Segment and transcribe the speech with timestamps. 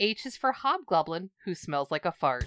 [0.00, 2.46] H is for hobgoblin who smells like a fart.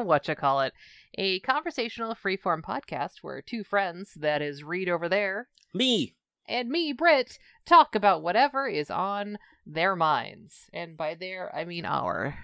[0.00, 0.72] What You Call It,
[1.16, 6.14] a conversational freeform podcast where two friends, that is Reed over there, Me.
[6.48, 10.68] and me, Britt, talk about whatever is on their minds.
[10.72, 12.38] And by their, I mean our.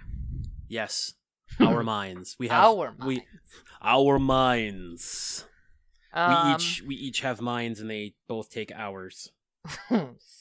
[0.69, 1.15] Yes.
[1.61, 2.37] Our minds.
[2.39, 3.05] We have our minds.
[3.07, 3.25] we
[3.83, 5.45] our minds.
[6.15, 9.31] Um, we each we each have minds and they both take hours.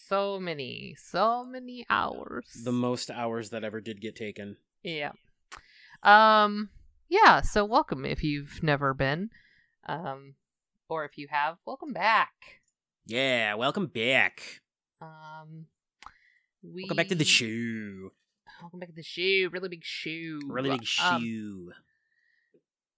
[0.07, 2.45] so many, so many hours.
[2.63, 4.55] The most hours that ever did get taken.
[4.84, 5.12] Yeah.
[6.01, 6.70] Um
[7.11, 9.29] yeah, so welcome if you've never been.
[9.85, 10.35] Um
[10.89, 12.31] or if you have, welcome back.
[13.05, 14.61] Yeah, welcome back.
[15.01, 15.65] Um
[16.63, 18.12] we Welcome back to the show.
[18.62, 19.49] Welcome back to the shoe.
[19.51, 20.39] Really big shoe.
[20.48, 21.71] Really big Um, shoe.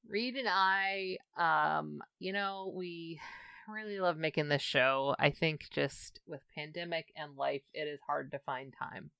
[0.07, 3.21] Reed and I, um, you know, we
[3.69, 5.15] really love making this show.
[5.17, 9.11] I think just with pandemic and life, it is hard to find time.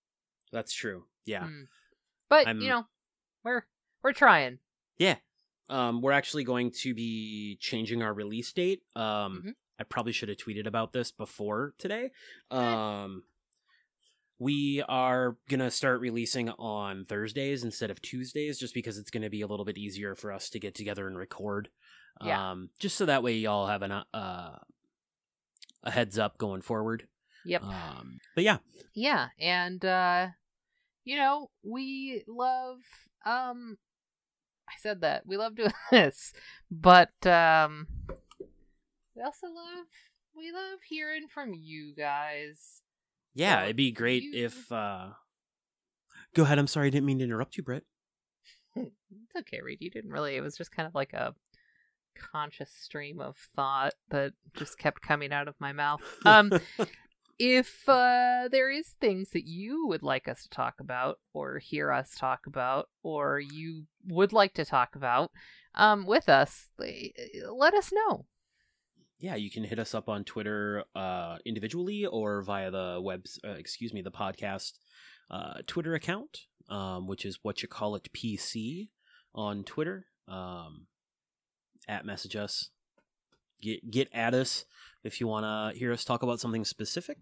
[0.52, 1.06] That's true.
[1.26, 1.44] Yeah.
[1.46, 1.68] Mm.
[2.30, 2.86] But I'm- you know,
[3.46, 3.64] we're
[4.04, 4.60] we're trying.
[4.98, 5.16] Yeah.
[5.70, 8.82] Um, we're actually going to be changing our release date.
[8.96, 9.56] Um, Mhm.
[9.80, 12.12] I probably should have tweeted about this before today.
[12.52, 13.24] Um,
[14.40, 19.42] we are gonna start releasing on Thursdays instead of Tuesdays, just because it's gonna be
[19.42, 21.70] a little bit easier for us to get together and record.
[22.22, 22.52] Yeah.
[22.52, 24.60] Um, just so that way y'all have an uh,
[25.84, 27.08] a heads up going forward.
[27.46, 27.64] Yep.
[27.64, 28.60] Um, but yeah,
[28.94, 30.28] yeah, and uh,
[31.04, 32.78] you know, we love.
[33.26, 33.78] Um,
[34.74, 36.34] I said that we love doing this,
[36.72, 37.88] but um,
[39.16, 39.86] we also love
[40.36, 42.82] we love hearing from you guys.
[43.36, 44.72] yeah, it'd be great you- if.
[44.72, 45.10] uh
[46.36, 46.58] Go ahead.
[46.58, 47.84] I'm sorry, I didn't mean to interrupt you, Brett.
[48.76, 49.78] It's okay, Reed.
[49.82, 50.36] You didn't really.
[50.36, 51.36] It was just kind of like a
[52.18, 56.02] conscious stream of thought that just kept coming out of my mouth.
[56.26, 56.52] Um,
[57.40, 61.92] if uh, there is things that you would like us to talk about, or hear
[61.92, 65.32] us talk about, or you would like to talk about,
[65.76, 67.10] um, with us, eh,
[67.50, 68.26] let us know.
[69.20, 73.40] yeah, you can hit us up on Twitter uh, individually or via the webs.
[73.44, 74.74] Uh, excuse me, the podcast
[75.32, 78.90] uh, Twitter account, um, which is what you call it PC
[79.34, 80.08] on Twitter.
[80.28, 80.88] Um,
[81.88, 82.70] at message us,
[83.64, 84.66] get get at us
[85.04, 87.18] if you want to hear us talk about something specific.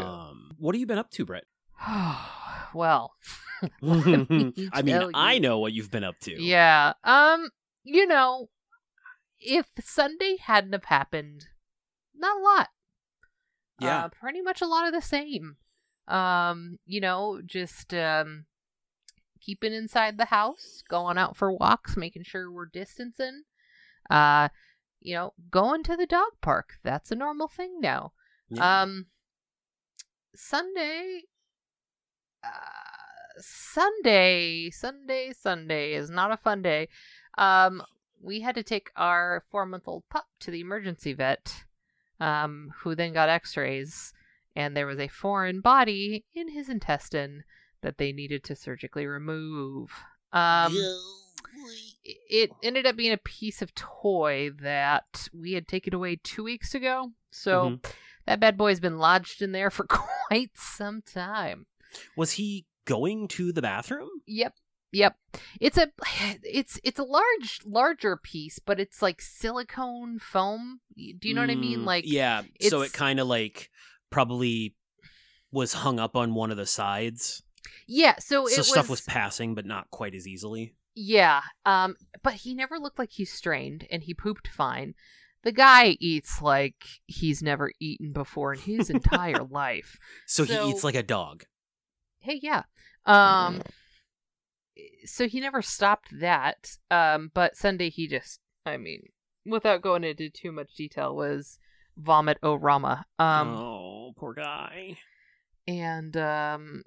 [0.00, 1.44] Um, what have you been up to, Brett?
[2.74, 3.14] well,
[3.82, 6.40] I mean, tell I know what you've been up to.
[6.40, 6.94] Yeah.
[7.04, 7.50] Um,
[7.82, 8.48] you know,
[9.38, 11.46] if Sunday hadn't have happened,
[12.14, 12.68] not a lot.
[13.80, 14.04] Yeah.
[14.04, 15.56] Uh, pretty much a lot of the same.
[16.06, 18.44] Um, you know, just um
[19.40, 23.42] keeping inside the house, going out for walks, making sure we're distancing.
[24.10, 24.48] Uh,
[25.04, 26.78] you know, going to the dog park.
[26.82, 28.12] That's a normal thing now.
[28.48, 28.82] Yeah.
[28.82, 29.06] Um,
[30.34, 31.22] Sunday,
[32.42, 32.48] uh,
[33.38, 36.88] Sunday, Sunday, Sunday is not a fun day.
[37.38, 37.82] Um,
[38.20, 41.64] we had to take our four month old pup to the emergency vet,
[42.18, 44.14] um, who then got x rays,
[44.56, 47.44] and there was a foreign body in his intestine
[47.82, 49.90] that they needed to surgically remove.
[50.32, 50.74] Um,
[52.04, 56.74] it ended up being a piece of toy that we had taken away two weeks
[56.74, 57.12] ago.
[57.30, 57.92] So Mhm.
[58.26, 61.66] that bad boy's been lodged in there for quite some time.
[62.16, 64.10] Was he going to the bathroom?
[64.26, 64.54] Yep.
[64.92, 65.16] Yep.
[65.60, 65.90] It's a
[66.42, 70.80] it's it's a large larger piece, but it's like silicone foam.
[70.96, 71.80] Do you know what I mean?
[71.80, 73.70] Mm, Like yeah so it kind of like
[74.10, 74.76] probably
[75.50, 77.42] was hung up on one of the sides
[77.86, 81.42] yeah, so, so stuff was, was passing but not quite as easily Yeah.
[81.66, 84.94] Um but he never looked like he strained and he pooped fine.
[85.42, 89.98] The guy eats like he's never eaten before in his entire life.
[90.26, 91.44] so, So- he eats like a dog
[92.18, 92.62] Hey, yeah.
[93.06, 93.60] Um
[95.04, 96.76] so he never stopped that.
[96.90, 99.02] Um but Sunday he just I mean,
[99.44, 101.58] without going into too much detail was
[101.96, 103.04] vomit o rama.
[103.18, 104.96] Um oh poor guy
[105.66, 106.82] and um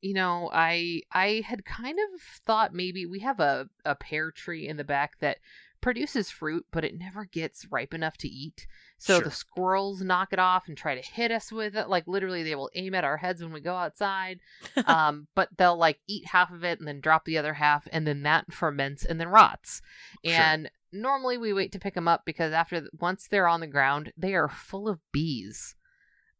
[0.00, 4.68] you know i i had kind of thought maybe we have a a pear tree
[4.68, 5.38] in the back that
[5.80, 8.66] produces fruit but it never gets ripe enough to eat
[8.98, 9.24] so Sure.
[9.24, 12.56] the squirrels knock it off and try to hit us with it like literally they
[12.56, 14.40] will aim at our heads when we go outside
[14.86, 18.06] um but they'll like eat half of it and then drop the other half and
[18.06, 19.80] then that ferments and then rots
[20.24, 20.34] Sure.
[20.34, 24.10] and normally we wait to pick them up because after once they're on the ground,
[24.16, 25.74] they are full of bees.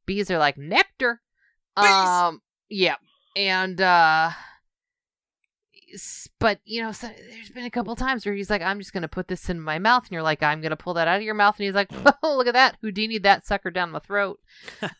[0.07, 1.21] Bees are like nectar.
[1.77, 1.85] Bees!
[1.87, 2.41] Um,
[2.71, 2.95] yeah,
[3.39, 4.31] and uh,
[6.41, 9.09] but you know, so, there's been a couple times where he's like, "I'm just gonna
[9.09, 11.35] put this in my mouth," and you're like, "I'm gonna pull that out of your
[11.35, 11.91] mouth," and he's like,
[12.23, 14.41] "Oh, look at that, Houdini, that sucker down my throat."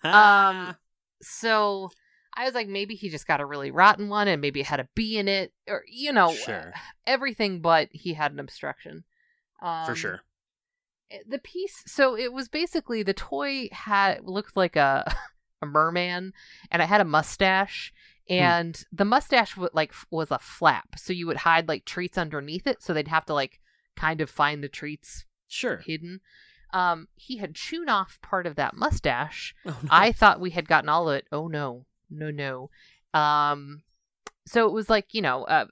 [0.05, 0.77] Um,
[1.21, 1.91] so
[2.35, 4.81] I was like, maybe he just got a really rotten one, and maybe it had
[4.81, 6.73] a bee in it, or you know, Sure.
[7.07, 9.05] everything but he had an obstruction.
[9.61, 10.21] Um, for sure.
[11.27, 15.13] the piece so it was basically the toy had looked like a
[15.63, 16.33] a merman
[16.71, 17.93] and it had a mustache
[18.29, 22.67] and the mustache would like was a flap so you would hide like treats underneath
[22.67, 23.61] it so they'd have to like
[23.97, 25.79] kind of find the treats Sure.
[25.79, 26.21] hidden
[26.75, 29.89] um he had chewed off part of that mustache Oh, no.
[29.91, 31.27] I thought we had gotten all of it.
[31.33, 32.71] Oh no, no, no.
[33.19, 33.83] Um,
[34.47, 35.67] so it was like you know a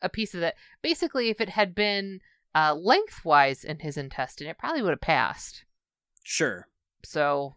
[0.00, 0.54] a piece of that.
[0.80, 2.20] Basically, if it had been
[2.54, 5.64] uh, lengthwise in his intestine, it probably would have passed.
[6.22, 6.68] Sure.
[7.04, 7.56] So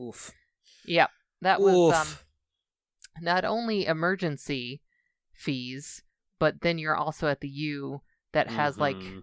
[0.00, 0.32] Oof.
[0.86, 1.08] yeah,
[1.42, 2.23] that was um, Oof.
[3.20, 4.80] Not only emergency
[5.32, 6.02] fees,
[6.38, 8.02] but then you're also at the U
[8.32, 9.22] that has like Mhm.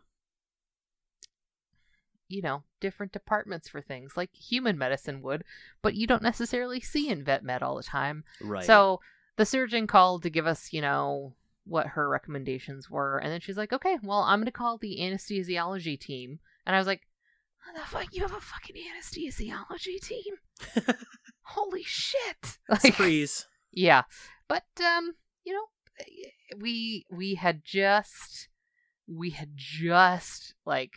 [2.27, 5.43] you know different departments for things like human medicine would,
[5.81, 8.23] but you don't necessarily see in vet med all the time.
[8.39, 8.65] right.
[8.65, 9.01] So
[9.37, 11.35] the surgeon called to give us, you know,
[11.65, 15.99] what her recommendations were, and then she's like, "Okay, well, I'm gonna call the anesthesiology
[15.99, 17.07] team." And I was like,
[17.65, 18.13] "What the fuck?
[18.15, 20.35] You have a fucking anesthesiology team?
[21.43, 23.45] Holy shit!" Like, freeze.
[23.71, 24.03] Yeah,
[24.47, 25.65] but um, you know,
[26.57, 28.49] we we had just
[29.07, 30.93] we had just like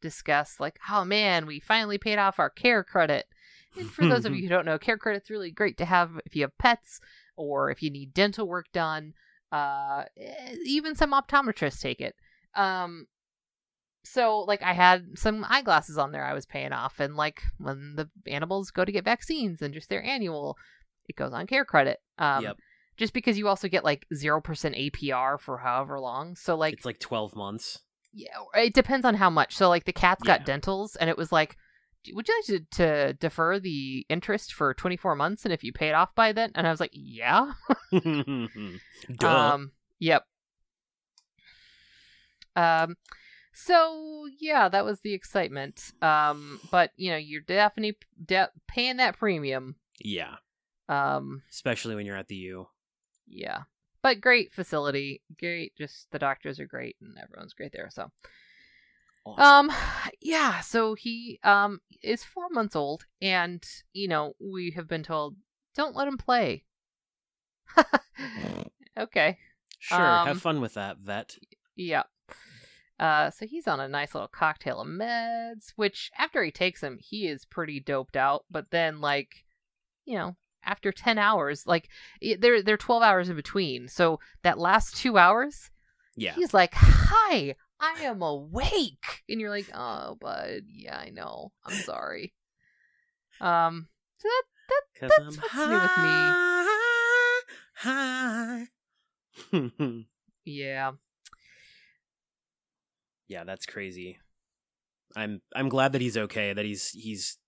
[0.00, 3.26] discussed like, oh man, we finally paid off our care credit.
[3.78, 6.36] And for those of you who don't know, care credit's really great to have if
[6.36, 7.00] you have pets
[7.36, 9.14] or if you need dental work done.
[9.50, 12.14] Uh, eh, even some optometrists take it.
[12.54, 13.06] Um,
[14.04, 17.94] so like I had some eyeglasses on there I was paying off, and like when
[17.96, 20.56] the animals go to get vaccines and just their annual,
[21.12, 21.98] it goes on care credit.
[22.18, 22.56] Um, Yep.
[22.98, 26.84] Just because you also get like zero percent APR for however long, so like it's
[26.84, 27.78] like 12 months.
[28.12, 29.56] yeah, it depends on how much.
[29.56, 30.44] So like the cat's got Yeah.
[30.56, 31.56] dentals, and it was like,
[32.12, 35.88] would you like to, to defer the interest for 24 months, and if you pay
[35.88, 36.52] it off by then?
[36.54, 37.52] And I was like, yeah.
[39.18, 39.26] Duh.
[39.54, 40.24] Um, yep.
[42.54, 42.96] Um,
[43.54, 45.92] so yeah, that was the excitement.
[46.02, 49.76] Um, but you know, you're definitely de- paying that premium.
[50.00, 50.36] yeah.
[50.88, 52.68] Um, Especially when you're at the U.
[53.26, 53.62] yeah,
[54.02, 55.74] but great facility, great.
[55.76, 57.88] Just the doctors are great, and everyone's great there.
[57.90, 58.10] So.
[59.24, 59.70] Awesome.
[59.70, 59.76] Um,
[60.20, 60.60] yeah.
[60.60, 65.36] So he um is four months old, and you know we have been told
[65.74, 66.64] don't let him play.
[68.98, 69.38] okay.
[69.78, 70.00] sure.
[70.00, 71.36] um, have fun with that, vet.
[71.76, 72.02] Yeah.
[73.00, 76.98] Uh, so he's on a nice little cocktail of meds, which after he takes them,
[77.00, 78.44] he is pretty doped out.
[78.50, 79.44] But then, like,
[80.04, 81.88] you know, after ten hours, like
[82.38, 83.88] there are twelve hours in between.
[83.88, 85.70] So that last two hours,
[86.16, 86.34] Yeah.
[86.34, 91.52] he's like, "Hi, I am awake," and you're like, "Oh, bud, yeah, I know.
[91.64, 92.32] I'm sorry."
[93.40, 93.88] Um,
[94.18, 94.42] so that
[95.00, 96.48] Cause that's I'm what's new with me.
[97.74, 98.66] high.
[100.44, 100.92] yeah,
[103.28, 104.18] yeah, that's crazy.
[105.16, 106.52] I'm I'm glad that he's okay.
[106.52, 107.38] That he's he's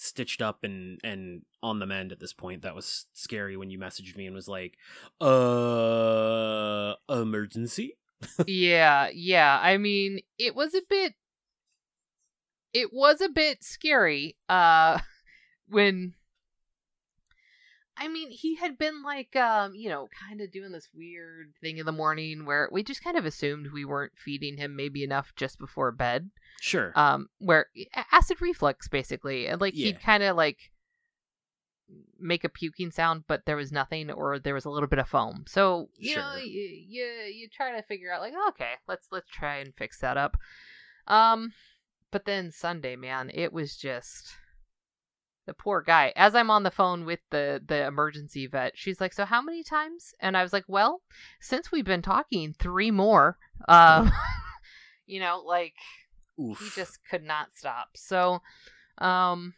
[0.00, 2.62] stitched up and and on the mend at this point.
[2.62, 4.76] That was scary when you messaged me and was like,
[5.20, 7.96] "Uh, emergency."
[8.46, 9.58] yeah, yeah.
[9.62, 11.14] I mean, it was a bit
[12.72, 14.98] it was a bit scary uh
[15.68, 16.14] when
[18.00, 21.76] I mean, he had been like um, you know, kind of doing this weird thing
[21.78, 25.32] in the morning where we just kind of assumed we weren't feeding him maybe enough
[25.36, 26.30] just before bed.
[26.60, 26.92] Sure.
[26.96, 27.66] Um where
[28.10, 29.46] acid reflux basically.
[29.46, 29.86] And like Yeah.
[29.88, 30.58] he'd kind of like
[32.20, 35.08] make a puking sound but there was nothing or there was a little bit of
[35.08, 37.04] foam so you know you, you
[37.34, 40.36] you try to figure out like okay let's let's try and fix that up
[41.08, 41.52] um
[42.12, 44.34] but then sunday man it was just
[45.46, 49.12] the poor guy as i'm on the phone with the the emergency vet she's like
[49.12, 51.02] so how many times and i was like well
[51.40, 53.36] since we've been talking three more
[53.68, 54.10] um
[55.06, 55.74] you know like
[56.40, 56.58] Oof.
[56.58, 57.88] he just could not stop.
[57.96, 58.40] So,
[58.98, 59.54] um,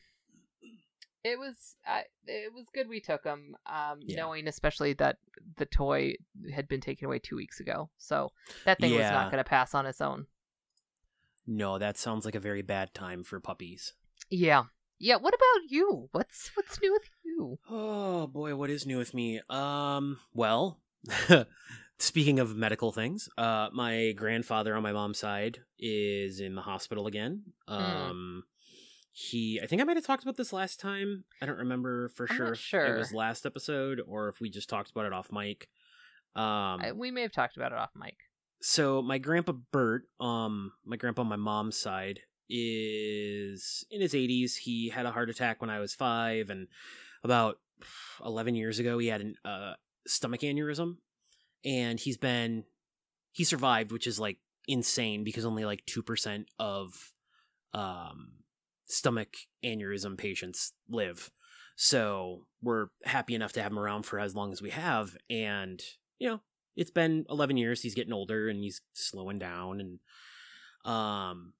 [1.25, 4.17] it was I it was good we took him, um, Yeah.
[4.17, 5.19] knowing especially that
[5.57, 6.15] the toy
[6.53, 7.91] had been taken away two weeks ago.
[7.99, 8.33] So
[8.65, 10.27] that thing was not going to pass on its own.
[11.47, 13.93] No, that sounds like a very bad time for puppies.
[14.31, 14.65] Yeah,
[15.03, 15.17] yeah.
[15.17, 16.09] What about you?
[16.13, 17.59] What's what's new with you?
[17.69, 19.41] Oh boy, what is new with me?
[19.51, 20.79] Um, well,
[21.99, 27.09] speaking of medical things, uh, my grandfather on my mom's side is in the hospital
[27.09, 27.43] again.
[27.67, 27.75] Hmm.
[27.75, 28.43] Um,
[29.11, 31.25] he, I think I might have talked about this last time.
[31.43, 32.95] I don't remember for I'm sure sure.
[32.95, 35.69] it was last episode or if we just talked about it off mic.
[36.35, 38.17] Um, I, we may have talked about it off mic.
[38.63, 42.21] so my grandpa Bert, um, my grandpa on my mom's side
[42.53, 44.57] is in his 80s.
[44.57, 46.69] He had a heart attack when I was five, and
[47.25, 47.59] about
[48.25, 49.75] 11 years ago, he had a uh,
[50.07, 50.97] stomach aneurysm,
[51.65, 52.65] and he's been
[53.33, 57.13] he survived, which is like insane because only like two percent of
[57.75, 58.33] um
[58.85, 61.31] stomach aneurysm patients live.
[61.75, 65.83] So we're happy enough to have him around for as long as we have, and
[66.19, 66.41] you know
[66.77, 71.53] it's been 11 years he's getting older and he's slowing down and um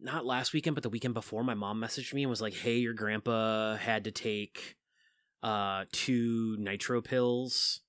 [0.00, 2.76] not last weekend but the weekend before my mom messaged me and was like hey
[2.78, 4.76] your grandpa had to take
[5.42, 7.80] uh two nitro pills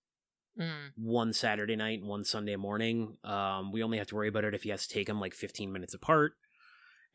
[0.60, 0.92] Mm.
[0.98, 3.16] one saturday night and one sunday morning.
[3.24, 5.34] Um we only have to worry about it if he has to take them like
[5.34, 6.34] 15 minutes apart.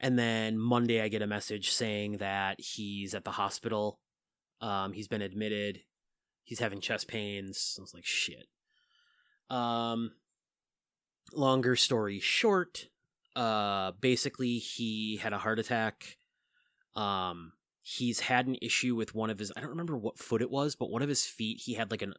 [0.00, 4.00] And then monday i get a message saying that he's at the hospital.
[4.62, 5.80] Um he's been admitted.
[6.44, 7.76] He's having chest pains.
[7.78, 8.46] I was like shit.
[9.50, 10.12] Um
[11.34, 12.86] longer story short
[13.36, 16.16] uh basically he had a heart attack.
[16.94, 17.52] Um
[17.82, 20.74] he's had an issue with one of his i don't remember what foot it was
[20.74, 22.12] but one of his feet he had like an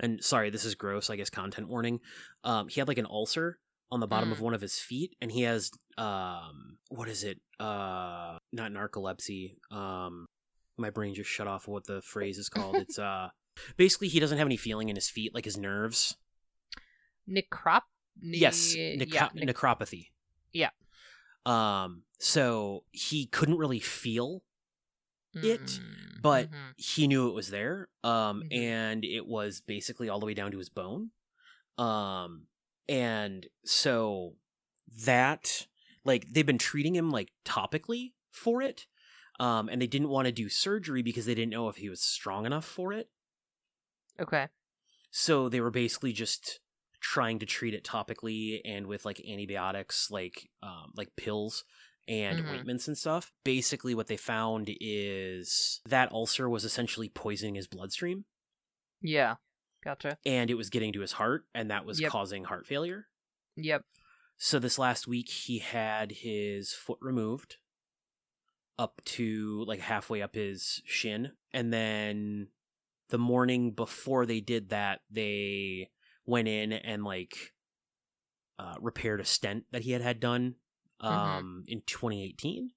[0.00, 2.00] and sorry this is gross i guess content warning.
[2.44, 3.58] Um he had like an ulcer
[3.90, 4.32] on the bottom Mm.
[4.32, 7.40] of one of his feet and he has um what is it?
[7.60, 9.56] Uh not narcolepsy.
[9.70, 10.26] Um
[10.78, 12.76] my brain just shut off what the phrase is called.
[12.76, 13.28] It's uh
[13.76, 16.16] basically he doesn't have any feeling in his feet like his nerves.
[17.28, 17.82] Necrop.
[18.20, 20.06] yes Ne- necro- yeah, nec- necropathy
[20.52, 20.70] Yeah.
[21.46, 24.42] um so he couldn't really feel
[25.34, 26.74] it, Mm, but mhm.
[26.76, 28.52] he knew it was there um Mhm.
[28.52, 31.10] and it was basically all the way down to his bone
[31.78, 32.46] um
[32.88, 34.36] and so
[35.04, 35.66] that
[36.04, 38.86] like they've been treating him like topically for it
[39.40, 42.00] um and they didn't want to do surgery because they didn't know if he was
[42.02, 43.08] strong enough for it
[44.20, 44.48] okay.
[45.10, 46.60] so they were basically just
[47.02, 51.64] trying to treat it topically and with like antibiotics like um like pills
[52.08, 52.50] and Mhm.
[52.50, 58.24] ointments and stuff basically what they found is that ulcer was essentially poisoning his bloodstream
[59.00, 59.36] Yeah.
[59.84, 60.16] Gotcha.
[60.24, 62.10] and it was getting to his heart and that was Yep.
[62.12, 63.08] causing heart failure
[63.56, 63.84] Yep.
[64.36, 67.56] so this last week he had his foot removed
[68.78, 72.48] up to like halfway up his shin and then
[73.10, 75.90] the morning before they did that they
[76.26, 77.52] went in and like
[78.58, 80.54] uh, repaired a stent that he had had done
[81.00, 82.70] um in 2018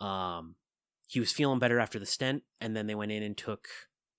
[0.00, 0.54] um
[1.08, 3.68] he was feeling better after the stent and then they went in and took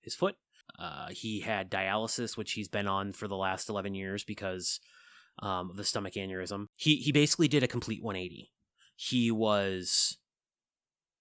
[0.02, 0.36] his foot
[0.78, 4.78] uh he had dialysis which he's been on for the last 11 years because
[5.40, 6.66] um, of the stomach aneurysm.
[6.76, 8.52] He he basically did a complete 180.
[8.96, 10.16] He was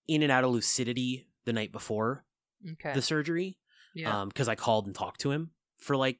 [0.07, 2.25] in and out of lucidity the night before
[2.73, 2.93] Okay.
[2.93, 3.57] the surgery
[3.93, 4.21] yeah.
[4.21, 6.19] um because I called and talked to him for like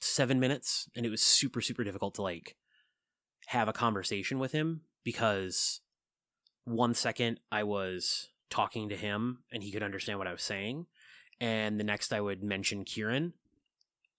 [0.00, 2.56] 7 minutes and it was super super difficult to like
[3.46, 5.80] have a conversation with him because
[6.64, 10.86] one second I was talking to him and he could understand what I was saying
[11.40, 13.32] and the next I would mention Kieran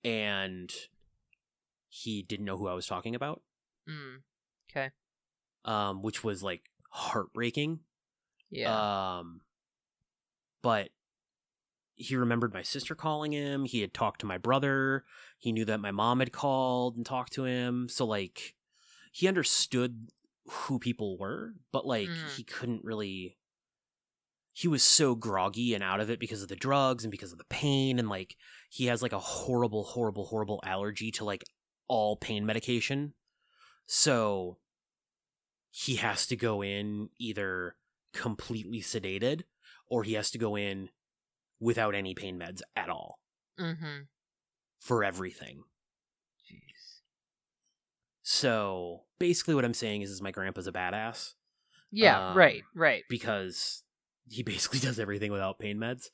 [0.04, 0.72] and
[1.90, 3.42] he didn't know who I was talking about
[3.88, 4.18] mm.
[4.70, 4.92] Okay.
[5.66, 7.80] um which was like heartbreaking
[8.50, 9.18] Yeah.
[9.20, 9.42] um,
[10.62, 10.90] but
[12.01, 13.65] he remembered my sister calling him.
[13.65, 15.05] He had talked to my brother.
[15.38, 17.88] He knew that my mom had called and talked to him.
[17.89, 18.55] So like,
[19.12, 20.10] he understood
[20.48, 22.36] who people were, but like Mhm.
[22.36, 23.38] he couldn't really.
[24.53, 27.38] He was so groggy and out of it because of the drugs and because of
[27.38, 28.36] the pain and like
[28.70, 31.43] he has like a horrible, horrible, horrible allergy to like
[31.88, 33.13] all pain medication.
[33.86, 34.60] So
[35.70, 37.77] he has to go in either
[38.13, 39.43] completely sedated
[39.88, 40.89] or he has to go in
[41.62, 43.20] without any pain meds at all
[43.58, 44.01] mm-hmm.
[44.80, 45.63] for everything.
[46.51, 47.00] Jeez.
[48.24, 51.34] So basically, what I'm saying is, is my grandpa's a badass
[51.91, 52.32] Yeah.
[52.32, 52.63] Um, right.
[52.75, 53.03] Right.
[53.10, 53.84] because
[54.27, 56.10] he basically does everything without pain meds.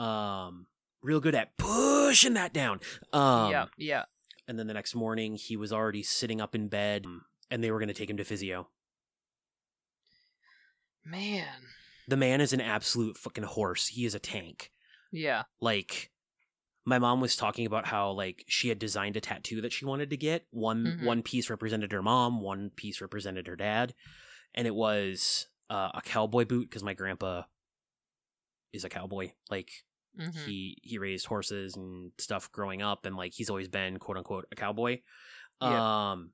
[0.00, 0.66] Um,
[1.02, 2.80] real good at pushing that down.
[3.12, 3.66] Um, yeah.
[3.76, 4.04] Yeah.
[4.46, 7.06] And then the next morning, he was already sitting up in bed,
[7.50, 8.68] and they were going to take him to physio.
[11.04, 11.46] Man.
[12.08, 13.88] The man is an absolute fucking horse.
[13.88, 14.70] He is a tank.
[15.14, 15.44] Yeah.
[15.60, 16.10] like
[16.86, 20.10] my mom was talking about how like she had designed a tattoo that she wanted
[20.10, 21.04] to get one Mhm.
[21.04, 23.94] one piece represented her mom one piece represented her dad
[24.54, 27.42] and it was uh, a cowboy boot because my grandpa
[28.72, 29.70] is a cowboy like
[30.18, 30.34] Mhm.
[30.44, 34.46] he he raised horses and stuff growing up and like he's always been quote unquote
[34.52, 35.00] a cowboy
[35.62, 36.10] Yeah.
[36.10, 36.32] um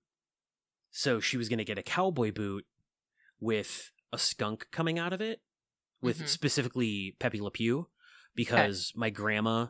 [0.90, 2.66] so she was going to get a cowboy boot
[3.38, 5.40] with a skunk coming out of it
[6.02, 6.26] with Mhm.
[6.28, 7.88] specifically Pepe Le Pew
[8.34, 9.66] because my grandma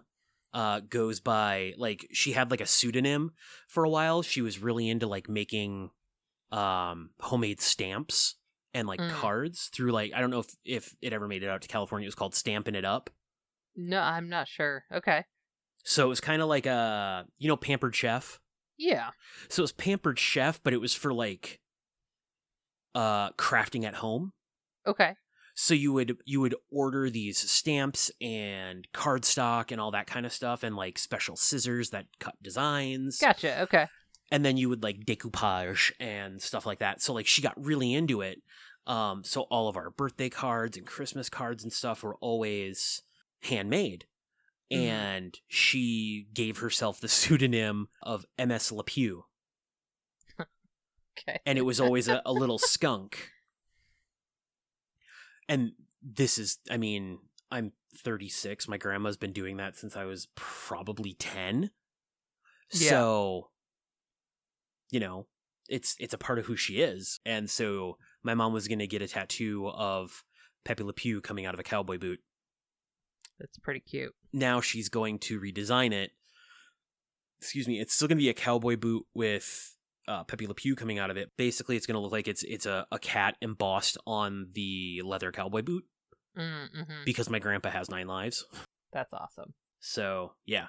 [0.53, 3.33] uh goes by like she had like a pseudonym
[3.69, 5.91] for a while she was really into like making
[6.51, 8.35] um homemade stamps
[8.75, 9.11] and like Mm.
[9.11, 12.05] cards through like I don't know if if it ever made it out to California
[12.07, 13.11] it was called Stampin' It Up
[13.77, 14.85] No, I'm not sure.
[14.93, 15.25] Okay.
[15.85, 18.39] So it was kind of like a, you know, Pampered Chef.
[18.77, 19.11] Yeah.
[19.49, 21.61] So it was Pampered Chef, but it was for like
[22.95, 24.33] uh crafting at home.
[24.87, 25.15] Okay.
[25.63, 30.33] So you would you would order these stamps and cardstock and all that kind of
[30.33, 33.19] stuff and like special scissors that cut designs.
[33.19, 33.61] Gotcha.
[33.65, 33.87] Okay.
[34.33, 37.03] And then you would like decoupage and stuff like that.
[37.03, 38.41] So like she got really into it.
[38.87, 43.03] Um so all of our birthday cards and Christmas cards and stuff were always
[43.43, 44.07] handmade.
[44.73, 44.79] Mhm.
[44.79, 49.25] And she gave herself the pseudonym of MS LePew.
[51.19, 51.39] Okay.
[51.45, 53.29] and it was always a, a little skunk.
[55.51, 57.19] And this is, I mean,
[57.51, 57.73] I'm
[58.05, 58.69] 36.
[58.69, 61.71] My grandma's been doing that since I was probably 10.
[62.73, 62.89] Yeah.
[62.89, 63.51] So,
[64.91, 65.27] you know,
[65.69, 67.19] it's it's a part of who she is.
[67.27, 70.23] And so my mom was going to get a tattoo of
[70.65, 72.21] Pepe Le Pew coming out of a cowboy boot.
[73.41, 74.15] That's pretty cute.
[74.33, 76.13] Now she's going to redesign it.
[77.41, 79.77] Excuse me, it's still going to be a cowboy boot with
[80.09, 81.31] uh, Pepe Le Pew coming out of it.
[81.37, 85.33] Basically, it's going to look like it's it's a, a cat embossed on the leather
[85.33, 85.85] cowboy boot
[86.39, 87.03] Mm-hmm.
[87.05, 88.47] because my grandpa has nine lives.
[88.93, 89.53] That's awesome.
[89.81, 90.69] So yeah,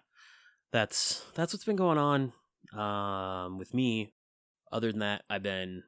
[0.71, 2.33] that's that's what's been going on
[3.45, 4.13] um, with me.
[4.71, 5.83] Other than that, I've been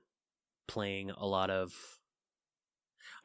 [0.67, 1.71] playing a lot of.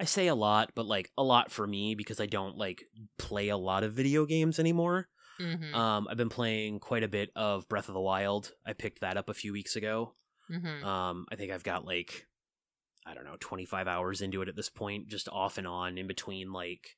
[0.01, 2.83] I say a lot, but like a lot for me because I don't like
[3.19, 5.09] play a lot of video games anymore.
[5.41, 5.75] Mm-hmm.
[5.75, 8.53] Um, I've been playing quite a bit of Breath of the Wild.
[8.67, 10.15] I picked that up a few weeks ago.
[10.51, 10.85] mm-hmm.
[10.85, 12.27] Um, I think I've got like,
[13.07, 16.07] I don't know, 25 hours into it at this point, just off and on in
[16.07, 16.97] between like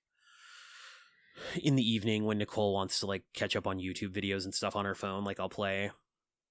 [1.62, 4.76] in the evening when Nicole wants to like catch up on YouTube videos and stuff
[4.76, 5.90] on her phone, like I'll play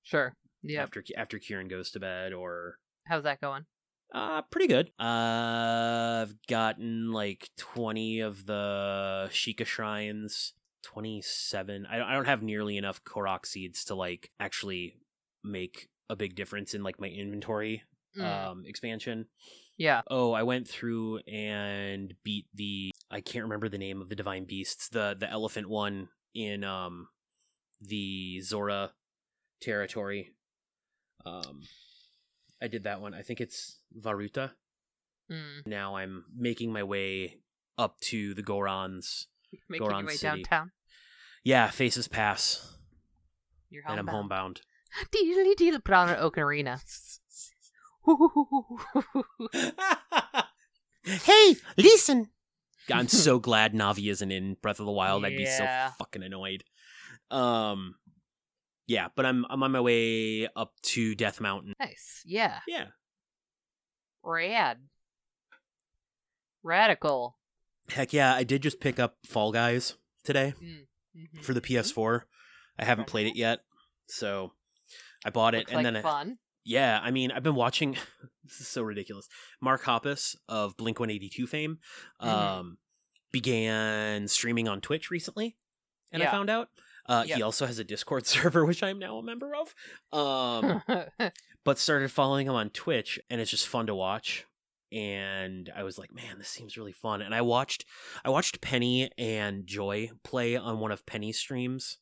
[0.03, 0.33] Sure.
[0.63, 0.81] Yeah.
[0.83, 2.75] after after Kieran goes to bed or
[3.05, 3.65] How's that going?
[4.13, 4.89] uh pretty good.
[4.99, 11.85] Uh, I've gotten like 20 of the Sheikah shrines, 27.
[11.89, 14.95] I don't, I don't have nearly enough Korok seeds to like actually
[15.43, 17.83] make a big difference in like my inventory
[18.17, 18.23] Mm.
[18.23, 19.27] um expansion.
[19.77, 20.01] yeah.
[20.09, 24.45] Oh, I went through and beat the I can't remember the name of the divine
[24.45, 27.09] beasts, the the elephant one in um
[27.79, 28.93] the Zora
[29.61, 30.33] territory.
[31.23, 31.61] Um
[32.59, 33.13] I did that one.
[33.13, 34.53] I think it's Vah Ruta.
[35.31, 35.67] Mm.
[35.67, 37.37] Now I'm making my way
[37.77, 39.27] up to the Gorons.
[39.69, 40.43] Making Goron your way City.
[40.43, 40.71] downtown.
[41.43, 42.75] Yeah, Faces Pass.
[43.69, 43.99] You're homebound.
[43.99, 44.61] and I'm homebound.
[45.13, 46.81] Deedly deedly brown ocarina.
[51.03, 52.29] hey, listen.
[52.91, 55.25] I'm so glad Navi isn't in Breath of the Wild.
[55.25, 55.91] I'd be so Yeah.
[55.99, 56.63] fucking annoyed.
[57.31, 57.95] Um,
[58.87, 61.73] yeah, but I'm I'm on my way up to Death Mountain.
[61.79, 62.23] nice.
[62.25, 62.59] Yeah.
[62.67, 62.85] Yeah,
[64.23, 64.79] Rad.
[66.63, 67.37] Radical.
[67.91, 71.43] Heck yeah, I did just pick up Fall Guys today Mhm.
[71.43, 72.25] for the PS4.
[72.77, 73.59] I haven't played it yet,
[74.07, 74.53] so
[75.25, 76.37] I bought it, Looks and like then I, fun.
[76.63, 77.93] yeah, I mean, I've been watching.
[78.43, 79.27] this is so ridiculous.
[79.61, 81.79] Mark Hoppus of Blink One Eighty Two fame
[82.21, 82.27] Mhm.
[82.27, 82.77] um,
[83.31, 85.57] began streaming on Twitch recently,
[86.11, 86.69] and I found out
[87.05, 89.73] uh, he also has a Discord server, which I'm now a member of.
[90.17, 90.83] Um,
[91.65, 94.45] but started following him on Twitch, and it's just fun to watch.
[94.91, 97.21] And I was like, man, this seems really fun.
[97.21, 97.85] And I watched,
[98.25, 101.97] I watched Penny and Joy play on one of Penny's streams,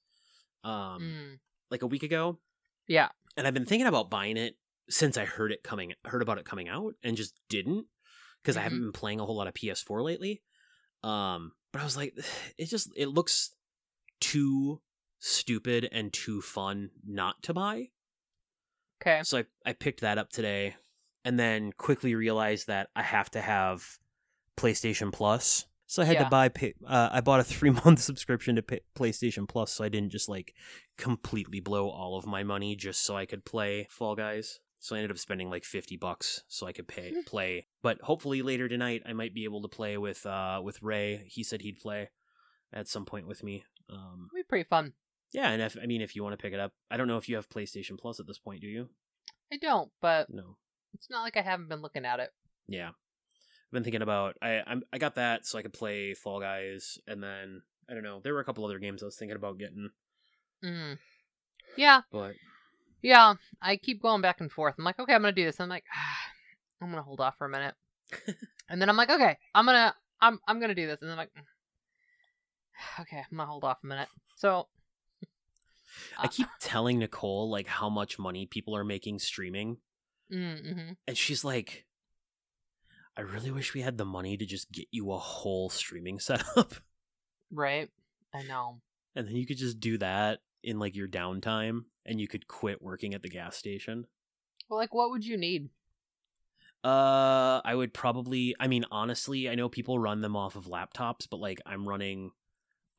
[0.63, 1.39] um, Mm.
[1.69, 2.39] like a week ago.
[2.88, 3.10] Yeah.
[3.36, 4.58] And I've been thinking about buying it
[4.89, 7.88] since I heard it coming, heard about it coming out, and just didn't
[8.41, 8.63] because I Mhm.
[8.63, 10.41] haven't been playing a whole lot of PS4 lately.
[11.04, 12.15] Um, but I was like,
[12.58, 13.54] it just it looks
[14.21, 14.82] too
[15.19, 17.89] stupid and too fun not to buy.
[19.02, 19.21] Okay.
[19.23, 20.76] So I, I picked that up today
[21.28, 24.00] and then quickly realized that I have to have
[24.56, 25.66] PlayStation Plus.
[25.86, 26.24] So I had Yeah.
[26.26, 28.62] to buy pay, uh, I bought a 3 month subscription to
[28.96, 30.54] PlayStation Plus so I didn't just like
[30.98, 34.60] completely blow all of my money just so I could play Fall Guys.
[34.80, 37.68] So I ended up spending like 50 bucks so I could pay play.
[37.82, 41.26] But hopefully later tonight I might be able to play with uh with Ray.
[41.28, 42.10] He said he'd play
[42.74, 43.63] at some point with me.
[43.90, 44.94] Um It'll be pretty fun.
[45.34, 47.18] yeah, and if I mean if you want to pick it up, I don't know
[47.18, 48.90] if you have PlayStation Plus at this point, do you?
[49.52, 50.58] I don't, but No.
[50.93, 52.30] It's not like I haven't been looking at it.
[52.67, 52.89] Yeah.
[52.89, 56.97] I've been thinking about I I'm, I got that so I could play Fall Guys
[57.08, 58.21] and then I don't know.
[58.23, 59.89] There were a couple other games I was thinking about getting,
[60.63, 60.97] Mm.
[61.76, 62.34] Yeah, but
[63.02, 63.36] yeah.
[63.62, 64.76] I keep going back and forth.
[64.78, 65.60] I'm like, okay, I'm gonna do this.
[65.60, 66.32] I'm like, ah,
[66.82, 67.76] I'm gonna hold off for a minute,
[68.69, 71.17] and then I'm like, okay, I'm gonna, I'm, I'm gonna do this, and then I'm
[71.17, 74.10] like, "Mm, okay, I'm gonna hold off a minute.
[74.36, 74.67] So,
[76.17, 79.78] I uh, keep telling Nicole like how much money people are making streaming,
[80.32, 80.92] mm-hmm.
[81.08, 81.86] and she's like,
[83.16, 86.74] "I really wish we had the money to just get you a whole streaming setup,
[87.52, 87.90] right?
[88.34, 88.82] I know.
[89.16, 92.82] and then you could just do that in like your downtime, and you could quit
[92.82, 94.06] working at the gas station."
[94.70, 95.70] Well, like, what would you need?
[96.84, 98.56] Uh, I would probably.
[98.60, 102.32] I mean, honestly, I know people run them off of laptops, but like I'm running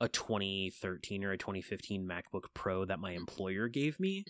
[0.01, 4.25] a 2013 or a 2015 MacBook Pro that my employer gave me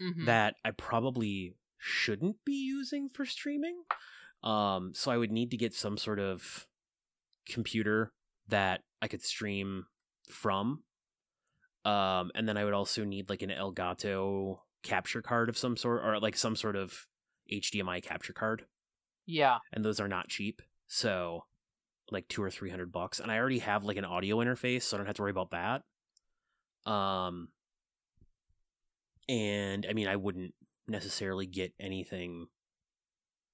[0.00, 0.26] Mhm.
[0.26, 3.82] that I probably shouldn't be using for streaming.
[4.44, 6.66] Um, so I would need to get some sort of
[7.48, 8.12] computer
[8.48, 9.86] that I could stream
[10.30, 10.84] from.
[11.84, 16.04] Um, and then I would also need like an Elgato capture card of some sort,
[16.04, 17.06] or like some sort of
[17.52, 18.66] HDMI capture card
[19.26, 19.58] Yeah.
[19.72, 20.62] and those are not cheap.
[20.86, 21.44] So
[22.12, 23.18] like two or three hundred bucks.
[23.18, 25.50] And I already have like an audio interface, so I don't have to worry about
[25.50, 25.82] that.
[26.90, 27.48] Um
[29.28, 30.54] and I mean I wouldn't
[30.92, 32.46] necessarily get anything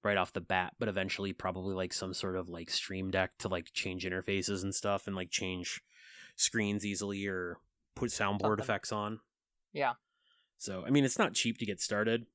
[0.03, 3.47] right off the bat, but eventually probably like some sort of like stream deck to
[3.47, 5.81] like change interfaces and stuff and like change
[6.35, 7.57] screens easily or
[7.95, 8.59] put soundboard Something.
[8.59, 9.19] effects on.
[9.73, 9.93] Yeah.
[10.57, 12.25] So I mean it's not cheap to get started.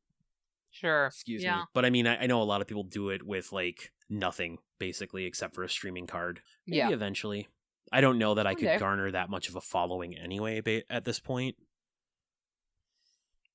[0.71, 1.07] Sure.
[1.07, 1.59] Excuse yeah.
[1.59, 1.63] me.
[1.73, 4.59] But I mean, I, I know a lot of people do it with like nothing,
[4.81, 6.41] basically, except for a streaming card.
[6.67, 6.91] Maybe Yeah.
[6.91, 7.47] eventually.
[7.93, 8.79] I don't know that I could Okay.
[8.79, 11.57] garner that much of a following anyway ba- at this point.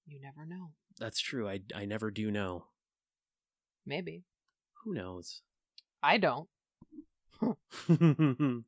[0.08, 0.72] You never know.
[1.00, 1.48] That's true.
[1.48, 2.66] I, I never do know.
[3.86, 4.24] Maybe.
[4.84, 5.42] Who knows?
[6.04, 6.48] I don't.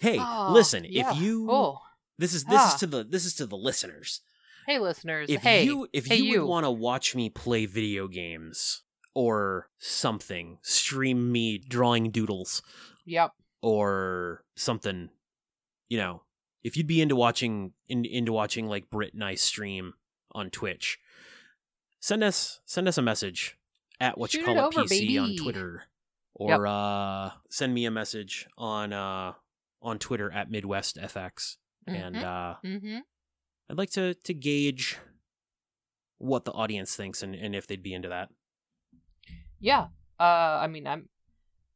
[0.00, 1.10] hey, Oh, listen, yeah.
[1.12, 1.80] if you Oh.
[2.18, 2.74] this is this Ah.
[2.74, 4.20] is to the this is to the listeners.
[4.66, 5.28] Hey, listeners.
[5.30, 5.64] If hey.
[5.64, 6.40] you if hey, you, you.
[6.42, 8.82] would want to watch me play video games
[9.14, 12.62] or something, stream me drawing doodles,
[13.06, 13.32] Yep.
[13.62, 15.10] or something
[15.88, 16.22] you know
[16.62, 19.94] if you'd be into watching in, into watching like britt and i stream
[20.32, 20.98] on twitch
[22.00, 23.56] send us send us a message
[24.00, 25.82] at what you call it it over, pc on twitter
[26.34, 29.32] or uh send me a message on uh
[29.82, 31.56] on twitter at midwest fx
[31.86, 32.98] and uh Mm-hmm.
[33.70, 34.98] i'd like to to gauge
[36.18, 38.28] what the audience thinks and, and if they'd be into that
[39.60, 39.86] Yeah.
[40.20, 41.08] Uh, I mean, I'm.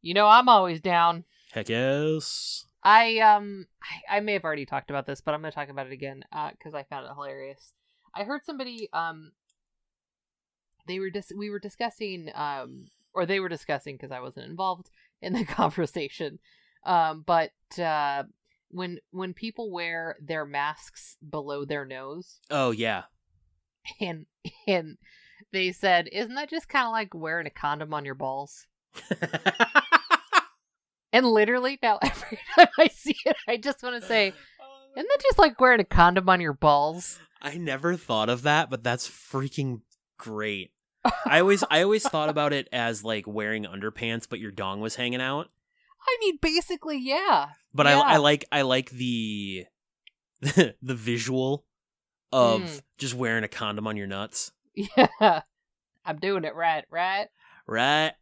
[0.00, 1.24] You know, I'm always down.
[1.52, 3.66] heck yes I um,
[4.10, 6.24] I, I may have already talked about this, but I'm gonna talk about it again
[6.58, 7.72] because I found it hilarious.
[8.14, 9.30] I heard somebody um.
[10.86, 14.90] They were dis- we were discussing um, or they were discussing because I wasn't involved
[15.20, 16.38] in the conversation.
[16.84, 18.24] Um, but uh,
[18.70, 23.04] when when people wear their masks below their nose, oh yeah
[24.00, 24.26] and
[24.66, 24.98] and
[25.52, 28.66] they said, "Isn't that just kind of like wearing a condom on your balls?"
[31.14, 35.22] And literally now, every time I see it, I just want to say, "Isn't that
[35.22, 39.06] just like wearing a condom on your balls?" I never thought of that, but that's
[39.06, 39.82] freaking
[40.16, 40.71] great.
[41.26, 44.94] I always I always thought about it as like wearing underpants, but your dong was
[44.96, 45.48] hanging out.
[46.06, 47.48] I mean, basically, yeah.
[47.74, 47.98] But Yeah.
[48.00, 49.66] I I like I like the
[50.40, 51.64] the visual
[52.32, 52.82] of Mm.
[52.98, 54.52] just wearing a condom on your nuts.
[54.74, 55.42] Yeah.
[56.04, 57.28] I'm doing it right, right?
[57.66, 58.12] Right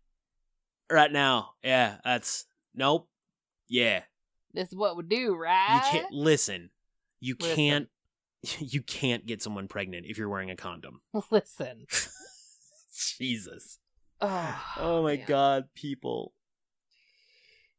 [0.91, 1.51] right now.
[1.63, 3.09] Yeah, that's nope.
[3.69, 4.03] Yeah.
[4.53, 5.75] This is what we do, right?
[5.93, 6.71] You can't listen.
[7.21, 7.57] You Listen.
[7.57, 7.89] can't
[8.59, 11.01] you can't get someone pregnant if you're wearing a condom.
[11.31, 11.87] Listen.
[13.19, 13.79] Jesus.
[14.21, 15.25] Oh, Oh my man.
[15.27, 16.35] god, people.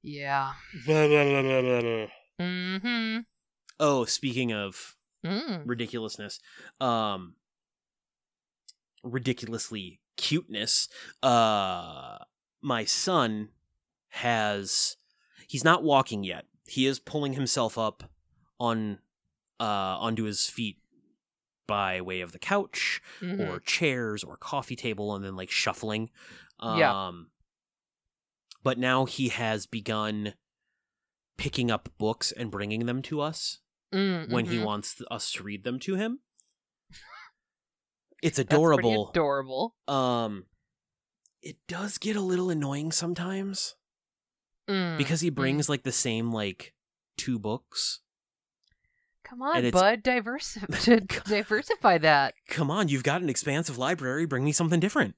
[0.01, 0.53] Yeah.
[2.39, 3.19] Mm-hmm.
[3.79, 5.63] Oh, speaking of Mm.
[5.65, 6.39] ridiculousness,
[6.79, 7.35] um,
[9.03, 10.87] ridiculously cuteness.
[11.21, 12.17] Uh,
[12.61, 13.49] my son
[14.09, 14.95] has.
[15.47, 16.45] He's not walking yet.
[16.67, 18.09] He is pulling himself up
[18.59, 18.99] on,
[19.59, 19.63] uh,
[19.99, 20.80] onto his feet
[21.67, 23.47] by way of the couch Mhm.
[23.47, 26.09] or chairs or coffee table, and then like shuffling.
[26.59, 27.11] Um, Yeah.
[28.63, 30.35] But now he has begun
[31.37, 33.59] picking up books and bringing them to us
[33.91, 34.63] Mm, when he mhm.
[34.65, 36.19] wants us to read them to him.
[38.21, 39.09] It's adorable.
[39.09, 39.75] adorable.
[39.87, 40.45] um
[41.41, 43.75] it does get a little annoying sometimes
[44.67, 45.35] Mm, because he mm.
[45.35, 46.75] brings like the same like
[47.17, 48.01] two books.
[49.31, 50.03] Come on, bud.
[50.03, 52.33] Diversify, diversify that.
[52.49, 55.15] Come on, you've got an expansive library, bring me something different.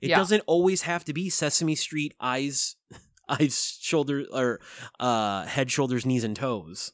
[0.00, 0.16] It Yeah.
[0.18, 2.76] doesn't always have to be Sesame Street eyes
[3.28, 4.60] eyes shoulder or
[5.00, 6.92] uh head shoulders knees and toes.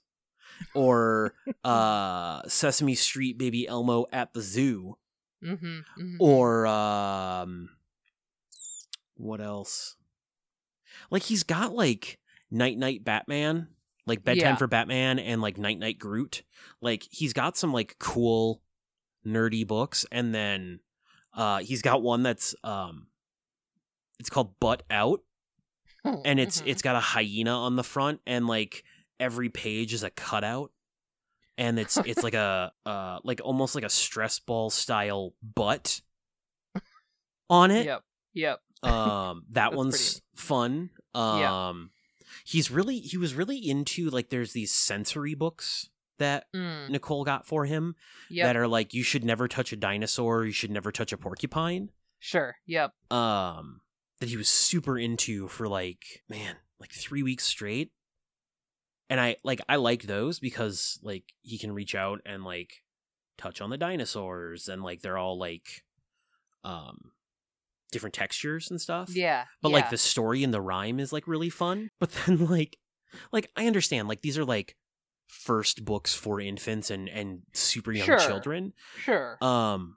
[0.75, 4.97] or uh Sesame Street Baby Elmo at the zoo
[5.45, 6.17] Mm-hmm, mm-hmm.
[6.21, 7.69] or um
[9.17, 9.97] what else?
[11.11, 12.19] Like he's got like
[12.51, 13.69] Night Night Batman,
[14.07, 14.57] like Bedtime Yeah.
[14.57, 16.43] for Batman and like Night Night Groot.
[16.81, 18.63] Like he's got some like cool
[19.27, 20.81] nerdy books and then
[21.35, 23.07] uh he's got one that's um
[24.19, 25.21] it's called Butt Out
[26.05, 26.67] and it's Mhm.
[26.67, 28.83] it's got a hyena on the front and like
[29.21, 30.73] every page is a cutout
[31.57, 36.01] and it's it's like a uh like almost like a stress ball style butt
[37.49, 38.03] on it Yep.
[38.35, 38.61] Yep.
[38.83, 41.73] um that one's fun um Yeah.
[42.45, 46.91] He's really he was really into like there's these sensory books that Mm.
[46.91, 47.97] nicole got for him
[48.31, 48.47] Yep.
[48.47, 51.91] that are like you should never touch a dinosaur you should never touch a porcupine
[52.19, 52.57] Sure.
[52.67, 52.93] Yep.
[53.11, 53.81] um
[54.21, 57.91] that he was super into for like man like three weeks straight
[59.11, 62.83] and i like i like those because like he can reach out and like
[63.39, 65.85] touch on the dinosaurs and like they're all like
[66.65, 67.11] um
[67.93, 69.45] different textures and stuff Yeah.
[69.63, 69.75] but yeah.
[69.77, 72.77] like the story and the rhyme is like really fun but then like
[73.33, 74.77] like i understand like these are like
[75.29, 78.19] first books for infants and and super young Sure.
[78.19, 78.73] children
[79.05, 79.39] Sure.
[79.41, 79.97] um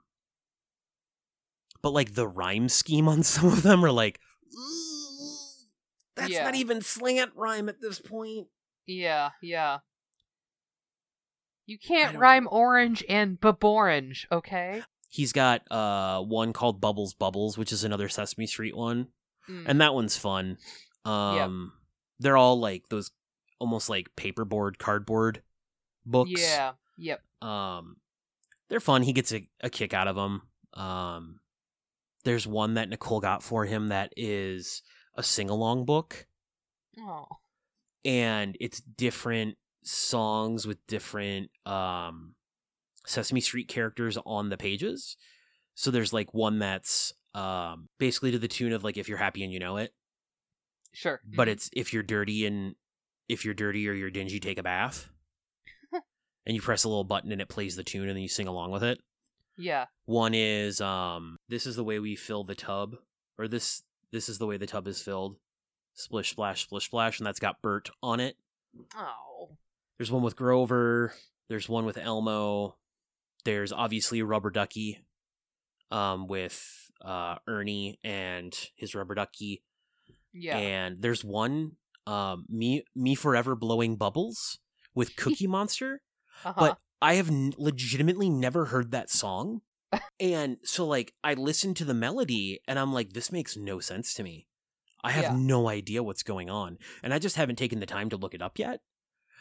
[1.82, 4.20] but like the rhyme scheme on some of them are like
[6.16, 6.44] that's Yeah.
[6.44, 8.46] not even slant rhyme at this point
[8.88, 9.30] yeah.
[9.42, 9.78] Yeah.
[11.66, 12.50] You can't rhyme know.
[12.50, 14.82] orange and baborange, okay?
[15.08, 19.08] He's got uh one called bubbles bubbles which is another sesame street one
[19.48, 19.62] Mm.
[19.66, 20.58] and that one's fun
[21.04, 21.72] um
[22.18, 23.12] they're all like those
[23.60, 25.40] almost like paperboard cardboard
[26.04, 26.72] books Yeah.
[26.98, 27.20] Yep.
[27.42, 27.96] um
[28.68, 30.42] they're fun he gets a, a kick out of them
[30.74, 31.38] um
[32.24, 34.82] there's one that nicole got for him that is
[35.14, 36.26] a sing-along book
[36.98, 37.26] Oh.
[38.04, 42.34] and it's different songs with different um
[43.06, 45.16] sesame street characters on the pages
[45.74, 49.42] so there's like one that's um basically to the tune of like if you're happy
[49.44, 49.92] and you know it
[50.92, 51.20] Sure.
[51.36, 51.52] but Mhm.
[51.52, 52.74] it's if you're dirty and
[53.28, 55.08] if you're dirty or you're dingy take a bath
[55.92, 58.48] and you press a little button and it plays the tune and then you sing
[58.48, 58.98] along with it
[59.58, 59.86] yeah.
[60.06, 62.96] one is um this is the way we fill the tub
[63.38, 65.36] or this this is the way the tub is filled
[65.94, 68.36] splish splash splish splash and that's got bert on it
[68.96, 69.56] Oh.
[69.98, 71.12] there's one with grover
[71.48, 72.76] there's one with elmo
[73.46, 74.98] there's obviously a rubber ducky
[75.90, 76.62] um with
[77.04, 79.62] uh ernie and his rubber ducky.
[80.32, 80.58] Yeah.
[80.58, 81.72] and there's one
[82.06, 84.58] um me me forever blowing bubbles
[84.94, 86.02] with cookie monster
[86.44, 86.54] uh-huh.
[86.58, 89.62] but i have n- legitimately never heard that song.
[90.20, 94.12] And so like i listened to the melody and i'm like this makes no sense
[94.14, 94.46] to me.
[95.04, 95.36] I have Yeah.
[95.36, 96.78] no idea what's going on.
[97.02, 98.80] And i just haven't taken the time to look it up yet.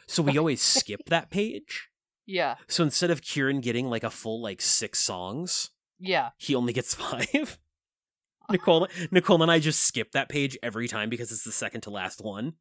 [0.07, 1.89] So we always skip that page
[2.25, 2.55] yeah.
[2.67, 6.29] so instead of kieran getting like a full like six songs Yeah.
[6.37, 7.57] he only gets five
[8.49, 11.89] nicole nicole and i just skip that page every time because it's the second to
[11.89, 12.53] last one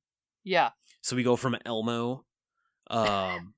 [0.45, 0.71] Yeah.
[1.03, 2.25] so we go from Elmo,
[2.89, 3.55] um,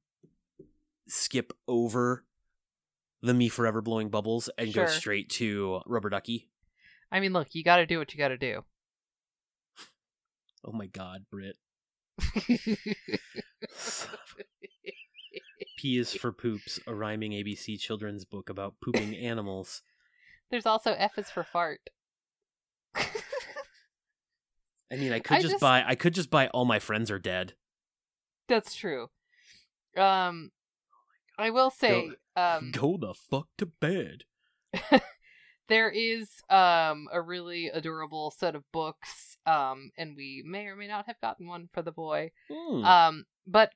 [1.08, 2.24] skip over
[3.22, 6.48] the me forever blowing bubbles and go straight to Rubber Ducky.
[7.10, 8.62] I mean, look, you got to do what you got to do.
[10.64, 11.56] Oh my god, Britt.
[15.76, 19.82] P is for poops, a rhyming ABC children's book about pooping animals.
[20.50, 21.90] There's also F is for fart.
[22.96, 23.04] I
[24.96, 25.84] mean, I could I just, just- buy.
[25.86, 27.54] I could just buy all my friends are dead.
[28.48, 29.08] That's true.
[29.96, 30.52] Um,
[31.38, 34.22] I will say, um, Go the fuck to bed.
[35.68, 39.36] there is um a really adorable set of books.
[39.46, 42.30] Um, and we may or may not have gotten one for the boy.
[42.50, 43.72] Hmm, Um, but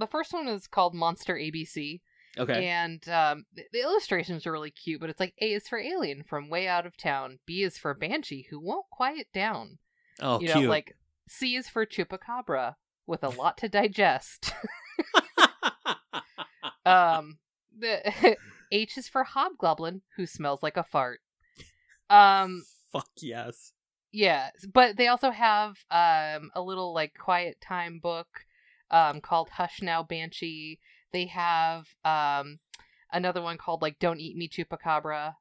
[0.00, 2.00] the first one is called Monster ABC,
[2.38, 2.66] okay.
[2.66, 5.00] and um, the, the illustrations are really cute.
[5.00, 7.38] But it's like A is for alien from way out of town.
[7.46, 9.78] B is for banshee who won't quiet down.
[10.20, 10.64] oh, you cute.
[10.64, 10.96] know, like
[11.28, 12.74] C is for chupacabra
[13.06, 14.52] with a lot to digest.
[16.86, 17.38] um,
[17.76, 18.36] the
[18.72, 21.20] H is for hobgoblin who smells like a fart.
[22.08, 23.72] Um, fuck yes.
[24.10, 28.46] yeah, but they also have um a little like quiet time book
[28.90, 30.78] um called Hush Now Banshee.
[31.12, 32.58] They have um
[33.12, 35.34] another one called like Don't Eat Me Chupacabra.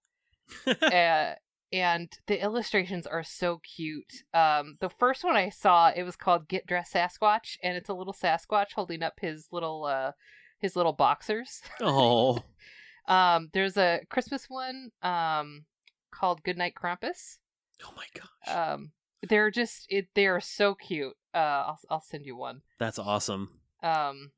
[0.68, 1.34] uh,
[1.72, 4.24] and the illustrations are so cute.
[4.34, 7.94] Um the first one I saw it was called Get Dressed Sasquatch and it's a
[7.94, 10.12] little Sasquatch holding up his little uh
[10.60, 11.62] his little boxers.
[11.82, 12.40] oh,
[13.08, 15.66] Um there's a Christmas one um
[16.12, 17.38] called Goodnight Krampus.
[17.84, 18.56] oh my gosh.
[18.56, 18.92] Um,
[19.28, 20.08] they're just it.
[20.16, 21.16] They are so cute.
[21.34, 22.62] Uh, I'll I'll send you one.
[22.80, 23.50] That's awesome.
[23.84, 24.32] Um,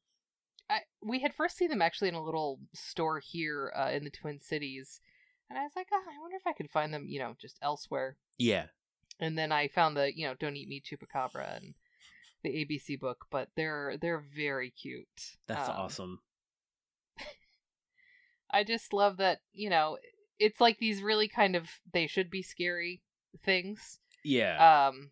[0.69, 4.09] I, we had first seen them actually in a little store here uh, in the
[4.09, 5.01] Twin Cities,
[5.49, 7.57] and I was like, oh, I wonder if I could find them, you know, just
[7.61, 8.17] elsewhere.
[8.37, 8.65] Yeah.
[9.19, 11.73] And then I found the, you know, Don't Eat Me Chupacabra and
[12.43, 15.37] the ABC book, but they're they're very cute.
[15.47, 16.19] That's Um, awesome.
[18.51, 19.97] I just love that, you know,
[20.39, 23.01] it's like these really kind of they should be scary
[23.43, 23.99] things.
[24.23, 24.87] Yeah.
[24.87, 25.11] Um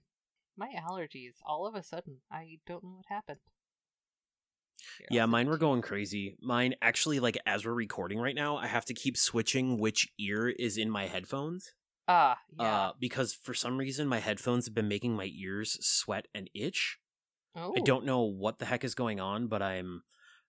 [0.57, 3.39] my allergies all of a sudden, I don't know what happened.
[4.97, 6.37] Here, yeah, mine were going crazy.
[6.41, 10.49] Mine actually like as we're recording right now, I have to keep switching which ear
[10.49, 11.73] is in my headphones.
[12.07, 12.63] Ah, yeah.
[12.87, 16.97] Uh because for some reason my headphones have been making my ears sweat and itch.
[17.55, 17.73] oh.
[17.77, 20.03] I don't know what the heck is going on, but I'm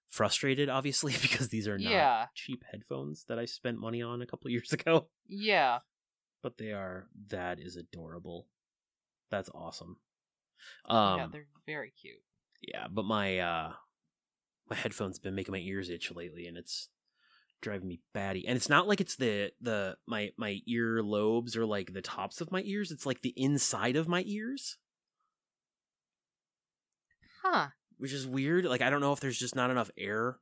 [0.08, 2.26] frustrated obviously because these are not Yeah.
[2.34, 5.08] cheap headphones that I spent money on a couple years ago.
[5.28, 5.80] Yeah.
[6.42, 8.46] But they are that is adorable.
[9.30, 9.96] That's awesome.
[10.88, 12.22] Um yeah, they're very cute.
[12.62, 13.72] yeah, but my uh
[14.68, 16.88] my headphones have been making my ears itch lately and it's
[17.60, 18.46] driving me batty.
[18.46, 22.40] And it's not like it's the the my my ear lobes or like the tops
[22.40, 24.78] of my ears, it's like the inside of my ears,
[27.42, 27.68] Huh.
[27.98, 28.64] which is weird.
[28.64, 30.38] Like I don't know if there's just not enough air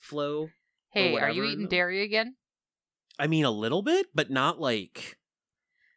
[0.00, 0.50] flow.
[0.92, 2.36] Hey, are you eating dairy again?
[3.18, 5.18] I mean a little bit, but not like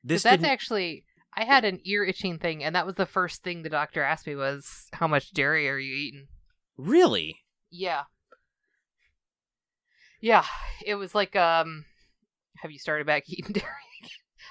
[0.04, 1.04] this that's didn't- actually
[1.36, 4.26] I had an ear itching thing, and that was the first thing the doctor asked
[4.26, 6.28] me was, "How much dairy are you eating?"
[6.78, 7.42] really.
[7.70, 8.04] Yeah.
[10.20, 10.46] Yeah,
[10.86, 11.86] it was like, um,
[12.58, 13.68] have you started back eating dairy?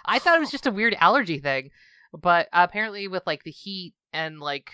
[0.04, 1.70] I thought it was just a weird allergy thing,
[2.12, 4.70] but apparently with like the heat and like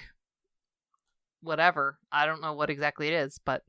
[1.40, 3.62] whatever, I don't know what exactly it is, but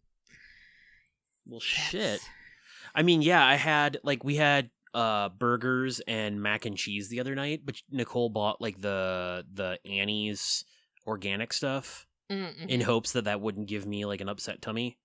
[1.45, 2.19] Well shit.
[2.95, 7.19] I mean, yeah, I had like we had uh burgers and mac and cheese the
[7.19, 10.65] other night, but Nicole bought like the the Annie's
[11.07, 12.67] organic stuff Mm-mm.
[12.69, 14.97] in hopes that that wouldn't give me like an upset tummy,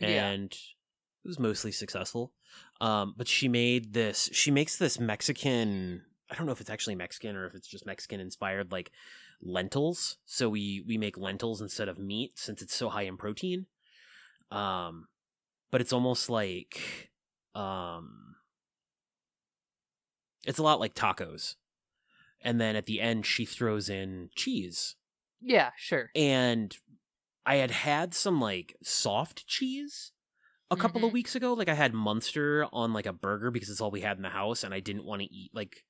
[0.00, 0.08] Yeah.
[0.30, 2.32] and it was mostly successful.
[2.80, 4.28] Um, but she made this.
[4.32, 6.02] She makes this Mexican.
[6.30, 8.90] I don't know if it's actually Mexican or if it's just Mexican inspired, like
[9.42, 10.16] lentils.
[10.26, 13.66] So we we make lentils instead of meat since it's so high in protein.
[14.50, 15.06] Um,
[15.70, 17.09] but it's almost like
[17.54, 18.36] um,
[20.46, 21.56] it's a lot like tacos.
[22.42, 24.96] And then at the end, she throws in cheese
[25.42, 26.10] yeah, sure.
[26.14, 26.76] and
[27.46, 30.12] I had had some like soft cheese
[30.70, 31.14] a couple of Mhm.
[31.14, 31.52] weeks ago.
[31.54, 34.28] Like I had Munster on like a burger because it's all we had in the
[34.30, 35.84] house, and I didn't want to eat like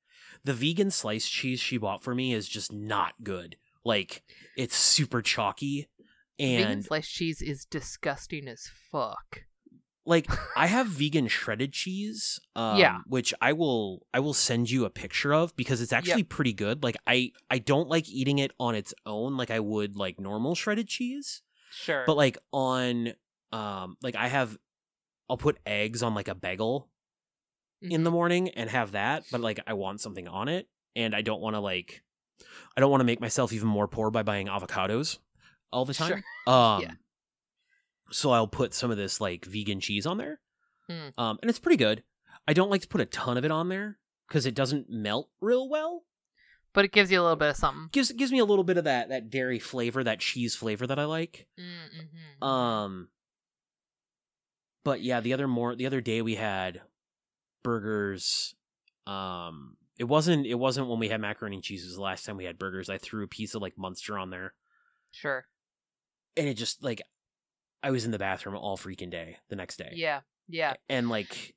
[0.45, 3.57] the vegan sliced cheese she bought for me is just not good.
[3.85, 4.23] Like
[4.57, 5.89] it's super chalky,
[6.39, 9.45] And Vegan sliced cheese is disgusting as fuck.
[10.07, 12.99] Like I have vegan shredded cheese, um, Yeah.
[13.07, 16.83] which I will I will send you a picture of because it's actually pretty good.
[16.83, 20.55] Like I I don't like eating it on its own like I would like normal
[20.55, 21.43] shredded cheese.
[21.73, 22.03] Sure.
[22.05, 23.13] but like on
[23.53, 24.59] um like i have
[25.29, 26.89] i'll put eggs on like a bagel
[27.81, 28.05] in Mhm.
[28.05, 31.41] the morning and have that but like i want something on it and i don't
[31.41, 32.03] want to like
[32.77, 35.19] i don't want to make myself even more poor by buying avocados
[35.73, 36.93] all the time um Yeah.
[38.11, 40.41] So i'll put some of this like vegan cheese on there
[40.91, 41.13] Mm.
[41.19, 42.03] um and it's pretty good
[42.49, 45.29] i don't like to put a ton of it on there because it doesn't melt
[45.41, 46.03] real well
[46.73, 47.89] but it gives you a little bit of something.
[47.93, 50.99] gives gives me a little bit of that that dairy flavor that cheese flavor that
[50.99, 52.45] i like Mm-hmm.
[52.45, 53.09] Um
[54.83, 56.81] but yeah, the other more the other day we had
[57.63, 58.55] burgers.
[59.07, 62.25] Um it wasn't it wasn't when we had macaroni and cheese, it was the last
[62.25, 62.89] time we had burgers.
[62.89, 64.55] I threw a piece of like Munster on there.
[65.13, 65.45] sure.
[66.37, 67.03] And it just like
[67.83, 69.93] I was in the bathroom all freaking day the next day.
[69.95, 70.21] Yeah.
[70.49, 70.75] Yeah.
[70.89, 71.55] And like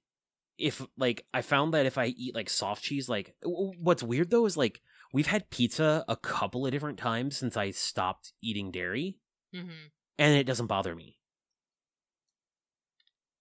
[0.58, 4.46] if like I found that if I eat like soft cheese like what's weird though
[4.46, 4.82] is like
[5.12, 9.18] we've had pizza a couple of different times since I stopped eating dairy
[9.54, 9.88] Mm-hmm.
[10.18, 11.18] and it doesn't bother me.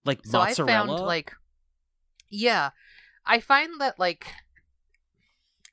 [0.05, 1.33] Like So mozzarella I found like,
[2.29, 2.69] yeah,
[3.25, 4.27] I find that like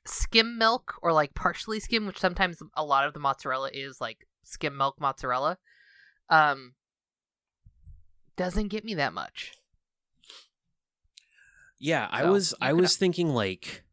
[0.05, 4.27] skim milk or like partially skim, which sometimes a lot of the mozzarella is like
[4.43, 5.57] skim milk mozzarella,
[6.29, 6.73] um,
[8.35, 9.53] doesn't get me that much.
[11.79, 13.83] Yeah, I So, was I was thinking like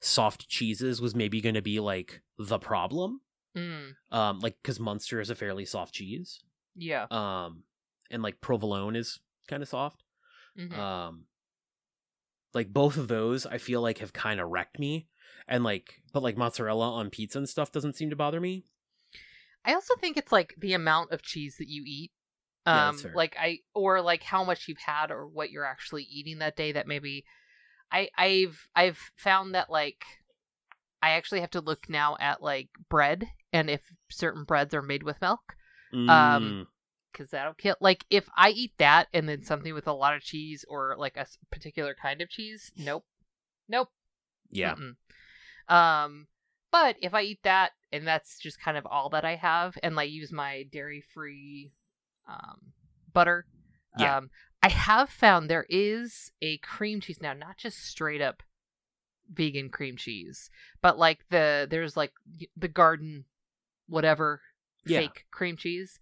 [0.00, 3.20] soft cheeses was maybe going to be like the problem.
[3.56, 6.42] Mm, Um like cuz Munster is a fairly soft cheese.
[6.74, 7.06] yeah.
[7.10, 7.64] Um
[8.10, 10.02] and like provolone is kind of soft.
[10.58, 10.72] mhm.
[10.76, 11.26] Um
[12.54, 15.08] like both of those I feel like have kind of wrecked me
[15.48, 18.64] and like but like mozzarella on pizza and stuff doesn't seem to bother me.
[19.64, 22.12] I also think it's like the amount of cheese that you eat.
[22.66, 23.12] Yeah, Um fair.
[23.14, 26.72] like I or like how much you've had or what you're actually eating that day
[26.72, 27.24] that maybe
[27.92, 30.04] I I've I've found that like
[31.02, 35.02] I actually have to look now at like bread and if certain breads are made
[35.02, 35.56] with milk
[35.92, 36.66] Mm,
[37.12, 37.76] because that'll kill.
[37.80, 41.16] Like if I eat that and then something with a lot of cheese or like
[41.16, 43.04] a particular kind of cheese, nope,
[43.68, 43.88] nope.
[44.50, 44.74] Yeah.
[44.74, 45.74] Mm-mm.
[45.74, 46.26] Um,
[46.70, 49.96] but if I eat that and that's just kind of all that I have, and
[49.96, 51.72] like use my dairy free
[52.28, 52.72] um,
[53.12, 53.46] butter,
[53.98, 54.16] Yeah.
[54.18, 54.30] um,
[54.62, 58.42] I have found there is a cream cheese now, not just straight up
[59.32, 60.50] vegan cream cheese,
[60.82, 62.12] but like the there's like
[62.56, 63.24] the garden
[63.88, 64.40] whatever
[64.84, 65.00] Yeah.
[65.00, 65.98] fake cream cheese.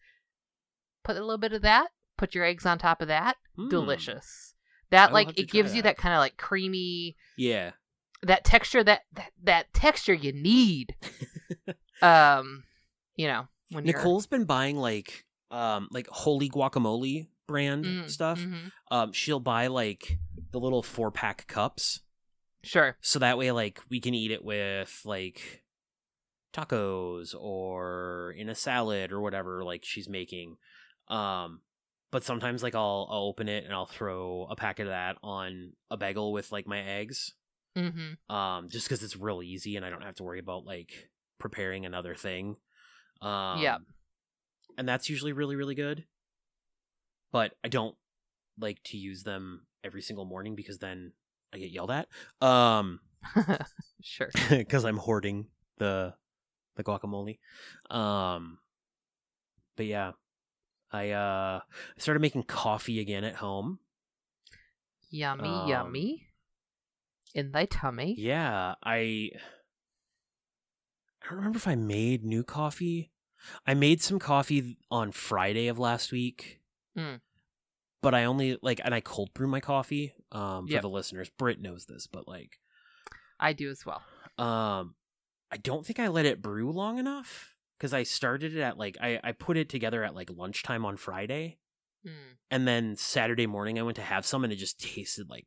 [1.03, 1.89] Put a little bit of that.
[2.16, 3.37] Put your eggs on top of that.
[3.59, 3.68] Mm.
[3.70, 4.55] Delicious.
[4.91, 5.97] That I like it gives you that.
[5.97, 7.72] that kind of like creamy Yeah.
[8.22, 10.95] that texture that that, that texture you need.
[12.03, 12.64] um,
[13.16, 18.40] you know when you're- Nicole's been buying like um like holy guacamole brand Mm, stuff.
[18.40, 18.72] mhm.
[18.90, 20.18] Um she'll buy like
[20.53, 22.01] the little four pack cups.
[22.62, 22.97] Sure.
[23.01, 25.62] So that way like we can eat it with like
[26.53, 30.57] tacos or in a salad or whatever like she's making.
[31.09, 31.61] Um
[32.11, 35.72] but sometimes like I'll I'll open it and I'll throw a packet of that on
[35.90, 37.34] a bagel with like my eggs.
[37.76, 38.32] Mm-hmm.
[38.34, 41.84] um just because it's real easy and i don't have to worry about like preparing
[41.84, 42.55] another thing
[43.20, 43.78] um Yeah.
[44.77, 46.05] And that's usually really really good
[47.33, 47.97] but i don't
[48.59, 51.12] like to use them every single morning because then
[51.53, 52.09] i get yelled at
[52.41, 53.01] um
[54.03, 54.31] sure.
[54.51, 55.47] because i'm hoarding
[55.79, 56.14] the
[56.77, 57.39] the guacamole
[57.91, 58.59] um
[59.77, 60.12] but yeah
[60.93, 61.61] i uh
[61.99, 63.79] started making coffee again at home
[65.14, 66.27] Yummy, Um, yummy.
[67.35, 68.16] In thy tummy.
[68.18, 69.31] Yeah, I
[71.22, 73.12] I don't remember if I made new coffee.
[73.66, 76.61] I made some coffee on Friday of last week.
[76.97, 77.20] Mm.
[78.03, 80.82] But I only like and I cold brew my coffee um for Yep.
[80.82, 81.30] the listeners.
[81.30, 82.59] Britt knows this, but like
[83.40, 84.03] I do as well.
[84.38, 84.95] um
[85.51, 88.97] I don't think I let it brew long enough cuz I started it at like
[89.01, 91.59] I I put it together at like lunchtime on Friday
[92.07, 92.36] Mm.
[92.51, 95.47] and then Saturday morning I went to have some and it just tasted like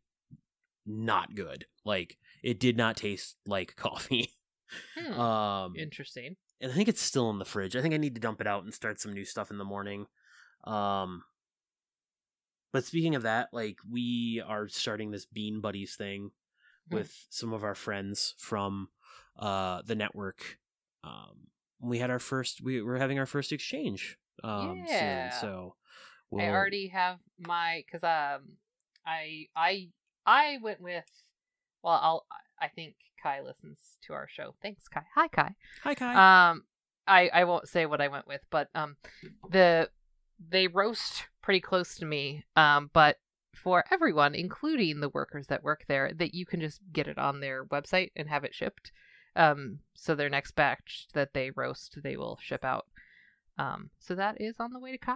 [0.86, 1.66] not good.
[1.86, 4.32] Like it did not taste like coffee.
[4.98, 5.14] Hmm.
[5.20, 6.36] Um Interesting.
[6.62, 7.76] And I think it's still in the fridge.
[7.76, 9.66] I think I need to dump it out and start some new stuff in the
[9.66, 10.08] morning.
[10.64, 11.24] Um
[12.74, 16.32] but speaking of that, like we are starting this Bean Buddies thing
[16.90, 16.96] Hmm.
[16.96, 18.90] with some of our friends from
[19.38, 20.58] uh the network.
[21.04, 21.48] Um
[21.80, 25.30] we had our first we were having our first exchange um Yeah.
[25.30, 25.42] soon.
[25.42, 25.76] So
[26.34, 28.58] I we'll- already have my because um
[29.06, 29.90] I I
[30.26, 31.06] I went with
[31.84, 32.26] well I'll
[32.62, 34.56] I think Kai listens to our show.
[34.62, 35.04] Thanks Kai.
[35.16, 35.56] Hi Kai.
[35.84, 36.50] Hi Kai.
[36.50, 36.64] Um
[37.08, 38.98] I I won't say what I went with, but um
[39.50, 39.90] the
[40.50, 42.44] they roast pretty close to me.
[42.56, 43.18] Um but
[43.56, 47.40] for everyone, including the workers that work there, that you can just get it on
[47.40, 48.92] their website and have it shipped.
[49.36, 52.88] Um so their next batch that they roast, they will ship out.
[53.58, 55.16] Um so that is on the way to Kai.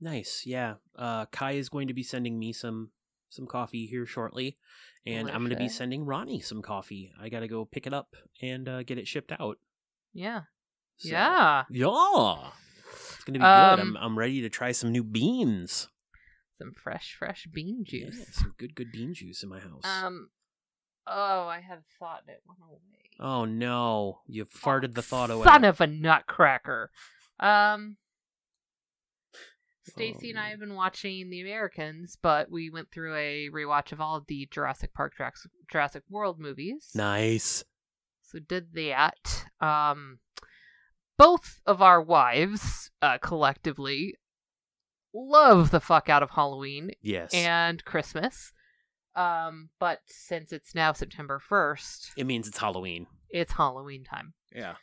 [0.00, 0.44] Nice.
[0.46, 0.74] Yeah.
[0.96, 2.90] Uh Kai is going to be sending me some
[3.32, 4.56] some coffee here shortly
[5.06, 7.10] and I'm going to be sending Ronnie some coffee.
[7.20, 9.58] I got to go pick it up and uh, get it shipped out.
[10.12, 10.42] Yeah.
[10.98, 11.64] So- Yeah.
[11.70, 12.50] Yeah.
[13.14, 13.46] It's going to be good.
[13.46, 15.88] Um, I'm I'm ready to try some new beans.
[16.58, 18.34] Some fresh, fresh bean Yeah, juice.
[18.34, 19.82] some good good bean juice in my house.
[19.84, 20.28] Um.
[21.06, 22.78] Oh, I had a thought it went away.
[23.18, 25.44] oh no, you farted the thought away.
[25.44, 26.90] Son of a nutcracker.
[27.40, 27.96] Um.
[29.84, 34.00] Stacy and I have been watching The Americans, but we went through a rewatch of
[34.00, 36.90] all of the Jurassic Park, Jurassic, Jurassic World movies.
[36.94, 37.64] nice.
[38.22, 39.44] So did that.
[39.60, 40.20] Um,
[41.18, 44.14] both of our wives, uh, collectively,
[45.12, 47.34] love the fuck out of Halloween Yes.
[47.34, 48.52] and Christmas.
[49.14, 53.06] Um, but since it's now September first, it means it's Halloween.
[53.28, 54.32] it's Halloween time.
[54.54, 54.76] Yeah.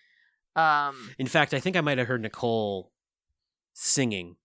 [0.56, 2.92] Um, In fact, I think I might have heard Nicole
[3.74, 4.36] singing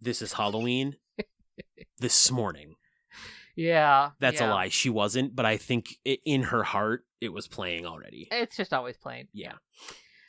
[0.00, 0.96] "This is Halloween"
[1.98, 2.74] this morning.
[3.56, 4.50] yeah, That's yeah.
[4.50, 4.68] a lie.
[4.68, 8.28] She wasn't, but I think i in her heart it was playing already.
[8.30, 9.28] It's just always playing.
[9.32, 9.54] Yeah.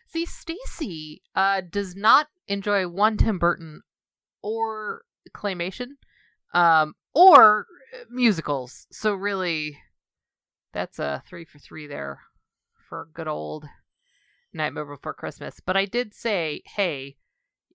[0.07, 3.82] See, Stacy uh does not enjoy one Tim Burton
[4.41, 5.03] or
[5.36, 5.97] claymation,
[6.53, 8.88] um, or uh, musicals.
[8.91, 9.78] So really,
[10.74, 12.22] that's a three for three there
[12.88, 13.65] for good old
[14.53, 15.59] Nightmare Before Christmas.
[15.63, 17.17] But I did say, hey,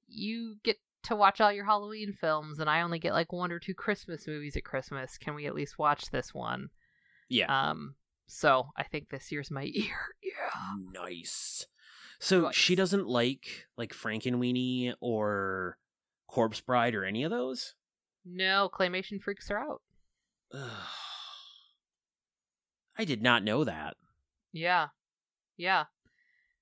[0.08, 3.58] you get to watch all your Halloween films, and I only get like one or
[3.58, 5.16] two Christmas movies at Christmas.
[5.18, 6.68] Can we at least watch this one?
[7.28, 7.70] Yeah.
[7.70, 7.94] Um,
[8.26, 9.96] so I think this year's my year.
[10.22, 10.74] Yeah.
[10.92, 11.66] Nice.
[12.20, 12.54] So Nice.
[12.54, 15.78] she doesn't like like Frankenweenie or
[16.28, 17.74] Corpse Bride or any of those.
[18.24, 19.82] No, claymation freaks her out.
[22.96, 23.96] I did not know that.
[24.52, 24.88] Yeah.
[25.56, 25.84] Yeah.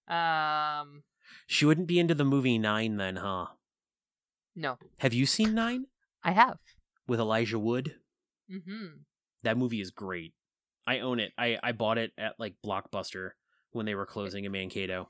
[0.09, 1.03] Um
[1.47, 3.47] She wouldn't be into the movie Nine then, huh?
[4.55, 5.87] No, Have you seen Nine
[6.23, 6.59] I have.
[7.07, 7.95] with Elijah Wood?
[8.51, 8.87] Mm-hmm.
[9.45, 10.35] That movie is great.
[10.87, 11.33] I own it.
[11.39, 13.31] I I bought it at like Blockbuster
[13.71, 15.09] when they were closing in Mankato.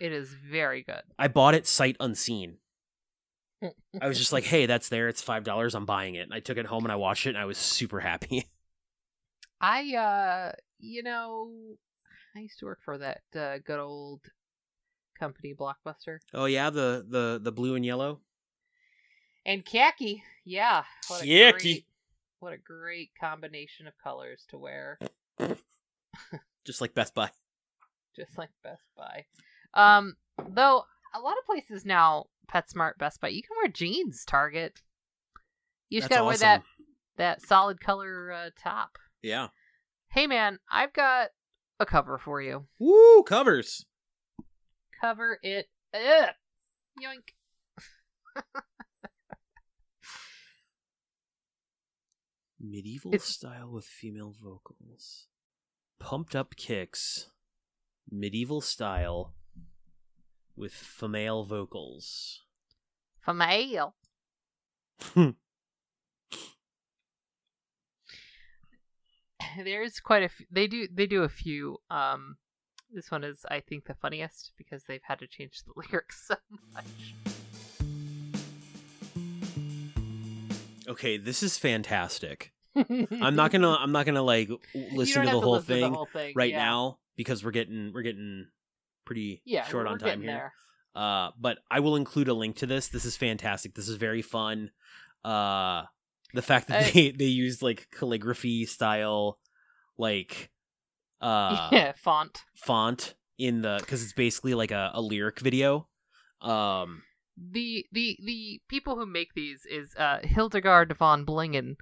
[0.00, 1.02] It is very good.
[1.18, 2.56] I bought it sight unseen.
[4.00, 5.08] I was just like, "Hey, that's there.
[5.08, 5.74] It's five dollars.
[5.74, 7.58] I'm buying it." And I took it home and I watched it, and I was
[7.58, 8.46] super happy.
[9.60, 11.50] I, uh, you know,
[12.34, 14.22] I used to work for that uh, good old
[15.18, 16.18] company, Blockbuster.
[16.32, 18.20] oh yeah, the the the blue and yellow.
[19.46, 20.84] And khaki, yeah.
[21.08, 21.58] What a Khaki.
[21.72, 21.84] great,
[22.40, 24.98] what a great combination of colors to wear,
[26.64, 27.30] just like Best Buy.
[28.14, 29.24] just like Best Buy.
[29.74, 30.16] Um,
[30.48, 30.84] though
[31.14, 34.24] a lot of places now, PetSmart, Best Buy, you can wear jeans.
[34.26, 34.80] Target,
[35.88, 36.62] you just That's gotta wear that
[37.16, 38.98] that solid color uh, top.
[39.22, 39.48] Yeah.
[40.10, 41.28] Hey man, I've got
[41.78, 42.66] a cover for you.
[42.78, 43.86] Woo covers.
[45.00, 46.34] Cover it up.
[47.02, 47.34] Yoink.
[52.60, 55.26] Medieval It's- style with female vocals.
[55.98, 57.30] Pumped up kicks.
[58.10, 59.34] Medieval style
[60.56, 62.42] with female vocals.
[63.24, 63.94] Female.
[69.64, 70.46] There's quite a few.
[70.50, 70.86] They do.
[70.92, 71.78] They do a few.
[71.90, 72.36] Um,
[72.92, 76.36] this one is, I think, the funniest because they've had to change the lyrics so
[76.72, 76.84] much.
[80.90, 82.52] Okay, this is fantastic.
[82.76, 86.08] I'm not gonna I'm not gonna like listen to the listen to thing the whole
[86.12, 86.64] thing right yeah.
[86.64, 88.46] now because we're getting we're getting
[89.04, 90.30] pretty Yeah, short on time here.
[90.94, 91.02] there.
[91.02, 92.88] Uh, but I will include a link to this.
[92.88, 93.74] This is fantastic.
[93.74, 94.70] This is very fun.
[95.24, 95.84] Uh,
[96.34, 99.38] the fact that I- they they used like calligraphy style,
[99.98, 100.50] like
[101.20, 102.44] uh yeah, font.
[102.56, 105.88] font in the because it's basically like a, a lyric video.
[106.40, 107.02] Um,
[107.40, 111.76] the the the people who make these is uh Hildegard von Blingen.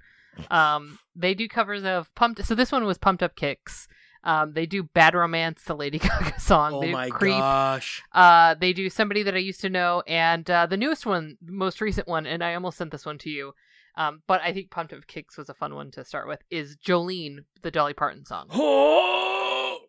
[0.49, 2.45] Um, they do covers of pumped.
[2.45, 3.87] So this one was Pumped Up Kicks.
[4.23, 6.73] Um, they do Bad Romance, the Lady Gaga song.
[6.75, 7.37] oh they my Creep.
[7.37, 11.37] gosh, Uh, they do somebody that I used to know, and uh, the newest one,
[11.41, 13.53] most recent one, and I almost sent this one to you.
[13.95, 16.41] Um, but I think Pumped Up Kicks was a fun one to start with.
[16.49, 18.47] Is Jolene the Dolly Parton song?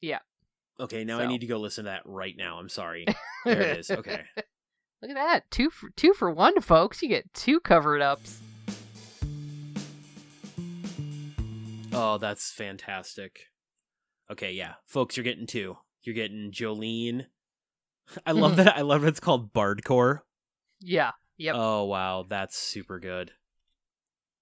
[0.00, 0.18] Yeah.
[0.80, 2.58] Okay, now I need to go listen to that right now.
[2.58, 3.06] I'm sorry.
[3.44, 3.90] There it is.
[3.90, 4.22] Okay.
[5.02, 7.02] Look at that, two for two for one, folks.
[7.02, 8.40] You get two covered ups.
[11.92, 13.48] Oh, that's fantastic.
[14.30, 14.74] Okay, yeah.
[14.86, 15.76] Folks, you're getting two.
[16.04, 17.26] You're getting Jolene.
[18.26, 18.62] I love mm-hmm.
[18.62, 20.20] that I love that it's called Bardcore.
[20.80, 21.10] Yeah.
[21.36, 21.54] Yep.
[21.58, 23.32] Oh wow, that's super good.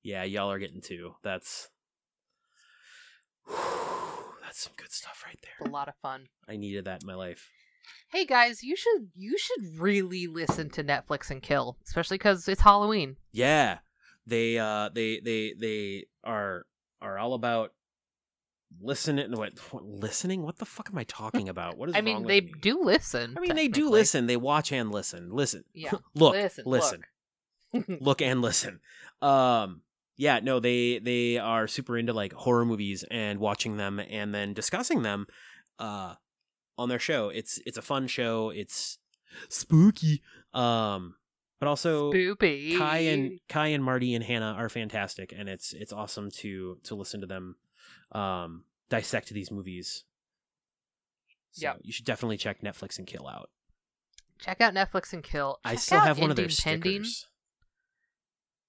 [0.02, 1.14] Yeah, y'all are getting two.
[1.22, 1.70] That's
[3.48, 5.66] that's some good stuff right there.
[5.66, 6.26] a lot of fun.
[6.46, 7.48] I needed that in my life.
[8.10, 12.60] Hey guys, you should you should really listen to Netflix and Kill, especially because it's
[12.62, 13.16] Halloween.
[13.32, 13.78] Yeah.
[14.26, 16.66] They uh they they they are
[17.00, 17.72] are all about
[18.80, 20.42] listening what, what listening?
[20.42, 21.76] What the fuck am I talking about?
[21.76, 22.52] What is I mean, they me?
[22.60, 23.34] do listen.
[23.36, 24.26] I mean, they do listen.
[24.26, 25.30] They watch and listen.
[25.30, 25.64] Listen.
[25.74, 25.92] Yeah.
[26.14, 26.34] look.
[26.34, 27.02] Listen, Listen.
[27.72, 27.86] look.
[28.00, 28.80] Look and listen.
[29.22, 29.82] Um.
[30.16, 30.40] Yeah.
[30.40, 30.60] No.
[30.60, 35.26] They they are super into like horror movies and watching them and then discussing them.
[35.78, 36.14] Uh,
[36.80, 37.28] on their show.
[37.28, 38.50] It's it's a fun show.
[38.50, 38.98] It's
[39.48, 40.22] spooky.
[40.52, 41.14] Um.
[41.60, 42.78] But also Spoopy.
[42.78, 46.94] Kai and Kai and Marty and Hannah are fantastic, and it's it's awesome to to
[46.94, 47.56] listen to them
[48.12, 50.04] um, dissect these movies.
[51.52, 51.80] So Yep.
[51.82, 53.50] you should definitely check Netflix and Kill out.
[54.38, 55.58] check out Netflix and Kill.
[55.64, 57.04] I still have one of their Pending.
[57.04, 57.26] stickers.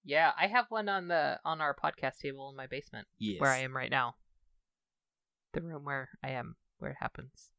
[0.04, 3.40] Yeah, I have one on the on our podcast table in my basement Yes.
[3.40, 4.16] where I am right now.
[5.54, 7.51] The room where I am, where it happens.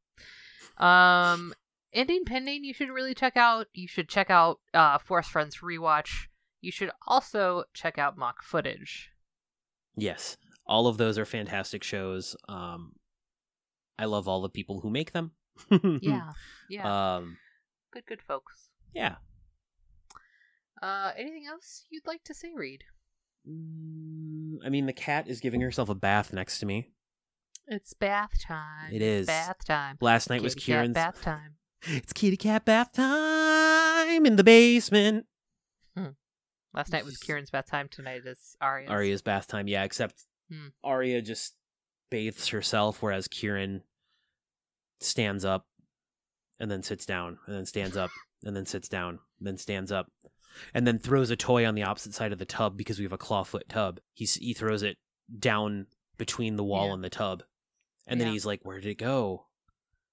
[0.78, 1.54] Um,
[1.92, 3.66] Ending Pending, you should really check out.
[3.74, 6.26] You should check out uh, Forest Friends rewatch.
[6.60, 9.10] You should also check out mock footage.
[9.96, 10.36] Yes,
[10.66, 12.34] all of those are fantastic shows.
[12.48, 12.92] Um,
[13.98, 15.32] I love all the people who make them.
[16.00, 16.30] Yeah,
[16.70, 17.36] yeah, Um,
[17.92, 18.70] good, good folks.
[18.94, 19.16] yeah.
[20.80, 22.84] Uh, anything else you'd like to say, Reed?
[23.48, 26.88] Mm, I mean, the cat is giving herself a bath next to me.
[27.72, 28.92] It's bath time.
[28.92, 29.96] It's bath time.
[30.00, 30.94] Last night was Kitty cat Kieran's.
[30.94, 31.54] bath time.
[31.84, 35.26] It's kitty cat bath time in the basement.
[36.74, 37.88] Last night was Kieran's bath time.
[37.90, 38.90] Tonight is Arya's.
[38.90, 40.68] Arya's bath time, yeah, except Hmm.
[40.84, 41.54] Arya just
[42.10, 43.82] bathes herself, whereas Kieran
[45.00, 45.66] stands up
[46.60, 48.10] and then sits down, and then stands up,
[48.44, 50.10] and then sits down, and then stands up,
[50.74, 53.12] and then throws a toy on the opposite side of the tub because we have
[53.12, 54.00] a clawfoot tub.
[54.14, 54.96] He's, he throws it
[55.38, 55.86] down
[56.18, 56.94] between the wall Yeah.
[56.94, 57.42] and the tub,
[58.06, 58.32] and then Yeah.
[58.32, 59.46] he's like, "Where did it go?"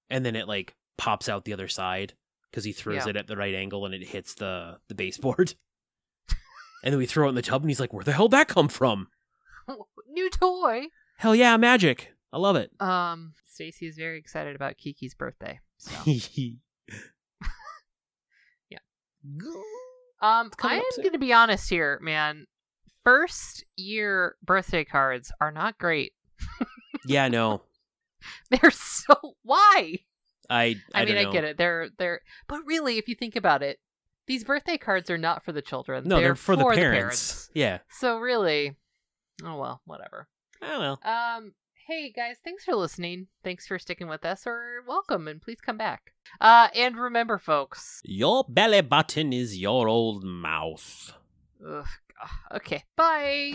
[0.10, 2.14] And then it like pops out the other side
[2.50, 3.10] because he throws Yeah.
[3.12, 5.54] it at the right angle and it hits the the baseboard.
[6.84, 8.38] and then we throw it in the tub and he's like, "Where the hell did
[8.38, 9.10] that come from?"
[10.08, 10.88] New toy.
[11.18, 12.14] Hell yeah, magic!
[12.34, 12.72] I love it.
[12.82, 15.60] Um, Stacy is very excited about Kiki's birthday.
[15.78, 15.92] So,
[18.70, 18.80] yeah.
[20.22, 22.48] um, I am going to be honest here, man.
[23.04, 26.14] First year birthday cards are not great.
[27.06, 27.62] yeah, no,
[28.50, 30.00] They're so why?
[30.50, 31.32] I I, I, mean, I know.
[31.32, 31.58] get it.
[31.58, 33.80] They're they're, but really, if you think about it,
[34.28, 36.08] these birthday cards are not for the children.
[36.08, 36.80] No, they're, for, the, parents.
[36.80, 37.50] parents.
[37.54, 37.80] Yeah.
[37.90, 38.76] So really,
[39.44, 40.28] oh well, whatever.
[40.62, 41.00] Oh well.
[41.04, 41.54] Um,
[41.88, 43.28] hey guys, thanks for listening.
[43.44, 46.14] Thanks for sticking with us, or welcome, and please come back.
[46.40, 48.02] Uh, and remember, folks.
[48.04, 51.14] Your belly button is your old mouth.
[51.68, 51.88] Ugh,
[52.54, 53.54] okay, bye.